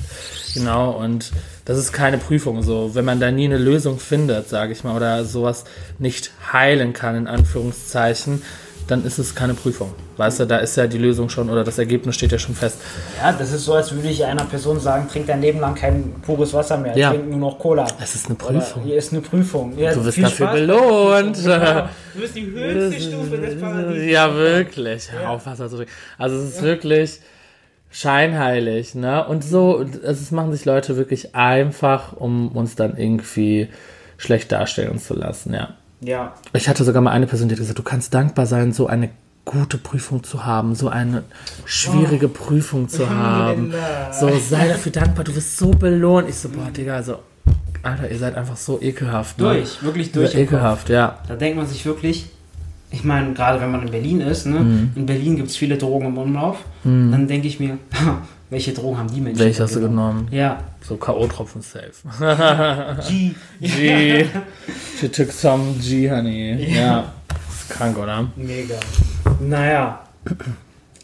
[0.53, 1.31] Genau, und
[1.69, 2.95] das ist keine Prüfung so.
[2.95, 5.65] Wenn man da nie eine Lösung findet, sage ich mal, oder sowas
[5.99, 8.41] nicht heilen kann, in Anführungszeichen,
[8.87, 9.93] dann ist es keine Prüfung.
[10.17, 12.77] Weißt du, da ist ja die Lösung schon oder das Ergebnis steht ja schon fest.
[13.21, 16.11] Ja, das ist so, als würde ich einer Person sagen, trink dein Leben lang kein
[16.25, 17.11] pures Wasser mehr, Ja.
[17.11, 17.85] trink nur noch Cola.
[18.01, 18.81] Es ist eine Oder, Prüfung.
[18.83, 19.77] hier ist eine Prüfung.
[19.77, 20.53] Ja, Du wirst dafür Spaß.
[20.59, 21.35] belohnt.
[21.43, 21.87] Genau.
[22.15, 24.11] Du bist die höchste Stufe des Paradies.
[24.11, 25.11] Ja, wirklich.
[25.11, 25.91] Hör auf, Wasser zu trinken.
[26.17, 27.19] Also es ist wirklich
[27.89, 29.25] scheinheilig, ne?
[29.27, 33.69] Und so, also es machen sich Leute wirklich einfach, um uns dann irgendwie
[34.17, 35.75] schlecht darstellen zu lassen, ja.
[36.01, 38.87] Ja, Ich hatte sogar mal eine Person, die hat gesagt, du kannst dankbar sein, so
[38.87, 39.09] eine
[39.43, 41.23] gute Prüfung zu haben, so eine
[41.65, 43.73] schwierige Prüfung zu haben.
[44.17, 46.29] So, sei dafür dankbar, du wirst so belohnt.
[46.29, 47.19] Ich so, boah, Digga, also,
[47.83, 49.39] Alter, ihr seid einfach so ekelhaft.
[49.39, 49.45] Ne?
[49.55, 50.31] durch, wirklich Ja, durch.
[50.31, 50.39] Kopf.
[50.41, 51.19] ekelhaft, ja.
[51.27, 52.27] Da denkt man sich wirklich,
[52.91, 54.59] ich meine, gerade wenn man in Berlin ist, ne?
[54.59, 54.91] Mhm.
[54.95, 57.77] in Berlin gibt es viele Drogen im Umlauf, dann denke ich mir,
[58.49, 59.39] welche Drogen haben die Menschen?
[59.39, 60.27] Welche hast du genommen?
[60.31, 61.91] Ja, So K.O.-Tropfen safe.
[63.07, 63.31] G.
[63.61, 64.25] G.
[64.99, 66.73] She took some G, honey.
[66.75, 67.11] Ja.
[67.49, 68.27] Ist krank, oder?
[68.35, 68.75] Mega.
[69.39, 69.99] Naja,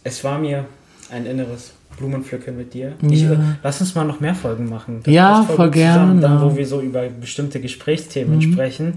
[0.04, 0.66] es war mir
[1.12, 2.94] ein inneres Blumenpflücken mit dir.
[3.02, 3.38] Ich, Ja.
[3.64, 5.02] lass uns mal noch mehr Folgen machen.
[5.06, 6.22] Ja, passt voll zusammen, gerne.
[6.22, 8.42] Dann, wo wir so über bestimmte Gesprächsthemen Mhm.
[8.54, 8.94] sprechen.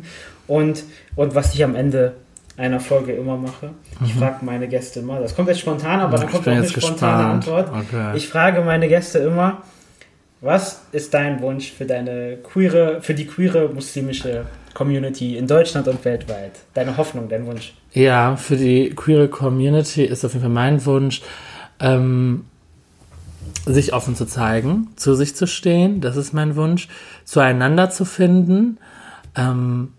[0.46, 0.84] Und,
[1.14, 2.14] und was ich am Ende
[2.58, 3.70] einer Folge immer mache,
[4.04, 6.32] ich frage meine Gäste immer, das kommt jetzt spontan, aber dann Mhm.
[6.32, 7.48] Kommt auch eine spontane gespannt.
[7.48, 7.84] Antwort.
[7.88, 8.16] Okay.
[8.16, 9.62] Ich frage meine Gäste immer,
[10.40, 14.44] was ist dein Wunsch für deine queere, für die queere muslimische
[14.74, 16.52] Community in Deutschland und weltweit?
[16.74, 17.74] Deine Hoffnung, dein Wunsch?
[17.92, 21.22] Ja, für die queere Community ist auf jeden Fall mein Wunsch,
[21.80, 22.44] ähm,
[23.66, 26.88] sich offen zu zeigen, zu sich zu stehen, das ist mein Wunsch,
[27.24, 28.78] zueinander zu finden
[29.36, 29.92] ähm,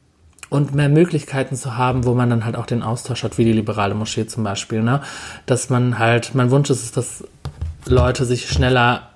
[0.49, 3.53] und mehr Möglichkeiten zu haben, wo man dann halt auch den Austausch hat, wie die
[3.53, 5.01] liberale Moschee zum Beispiel, ne?
[5.45, 7.23] Dass man halt, mein Wunsch ist dass
[7.85, 9.09] Leute sich schneller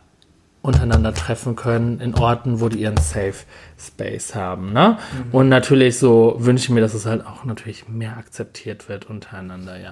[0.62, 3.36] untereinander treffen können in Orten, wo die ihren Safe
[3.78, 4.72] Space haben.
[4.72, 4.98] Ne?
[5.34, 9.78] Und natürlich so wünsche ich mir, dass es halt auch natürlich mehr akzeptiert wird untereinander,
[9.78, 9.92] ja.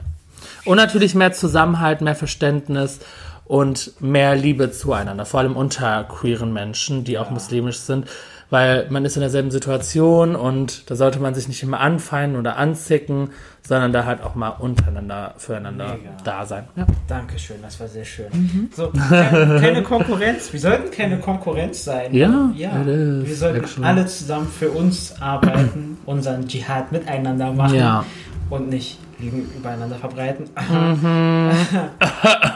[0.63, 2.99] Und natürlich mehr Zusammenhalt, mehr Verständnis
[3.45, 8.07] und mehr Liebe zueinander, vor allem unter queeren Menschen, die auch muslimisch sind,
[8.51, 12.57] weil man ist in derselben Situation und da sollte man sich nicht immer anfeinden oder
[12.57, 13.29] anzicken,
[13.65, 16.09] sondern da halt auch mal untereinander füreinander Mega.
[16.23, 16.65] da sein.
[16.75, 16.85] Ja.
[17.07, 18.25] Dankeschön, das war sehr schön.
[18.33, 18.69] Mhm.
[18.75, 20.51] So, keine, keine Konkurrenz.
[20.51, 22.13] Wir sollten keine Konkurrenz sein.
[22.13, 22.71] Ja, ja.
[22.85, 23.87] Wir sollten actually.
[23.87, 28.05] alle zusammen für uns arbeiten, unseren Dschihad miteinander machen Ja.
[28.49, 30.49] und nicht Lügen übereinander verbreiten.
[30.69, 31.51] Mhm.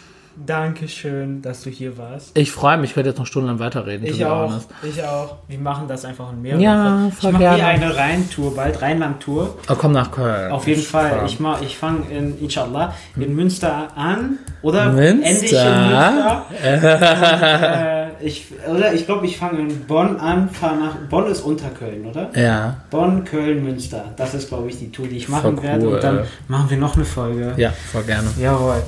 [0.45, 2.37] Dankeschön, dass du hier warst.
[2.37, 4.05] Ich freue mich, ich werde jetzt noch stundenlang weiterreden.
[4.07, 4.69] Ich auch, honest.
[4.83, 5.37] ich auch.
[5.47, 6.61] Wir machen das einfach in mehreren.
[6.61, 7.65] Ja, ich mache gerne.
[7.65, 9.57] eine Rheintour, bald Rheinland-Tour.
[9.69, 10.51] Oh, komm nach Köln.
[10.51, 11.09] Auf jeden Ich Fall.
[11.19, 14.37] freu Ich, mach- ich fange in, inshallah, in Münster an.
[14.61, 15.27] Oder Münster?
[15.29, 16.45] ende ich in Münster.
[16.49, 20.95] Und, äh, ich, oder ich glaube, ich fange in Bonn an, fahre nach.
[21.09, 22.29] Bonn ist unter Köln, oder?
[22.39, 24.05] Ja, Bonn, Köln, Münster.
[24.15, 25.85] Das ist, glaube ich, die Tour, die ich machen Voll werde.
[25.87, 25.93] cool.
[25.95, 27.53] Und dann machen wir noch eine Folge.
[27.57, 28.27] ja, voll gerne.
[28.39, 28.81] Jawohl.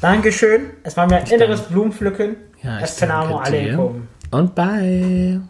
[0.00, 0.70] Dankeschön.
[0.82, 2.36] Es war mir ein inneres Blumenpflücken.
[2.62, 3.94] Ja, ich Assalamu danke dir.
[4.30, 5.40] Und bye.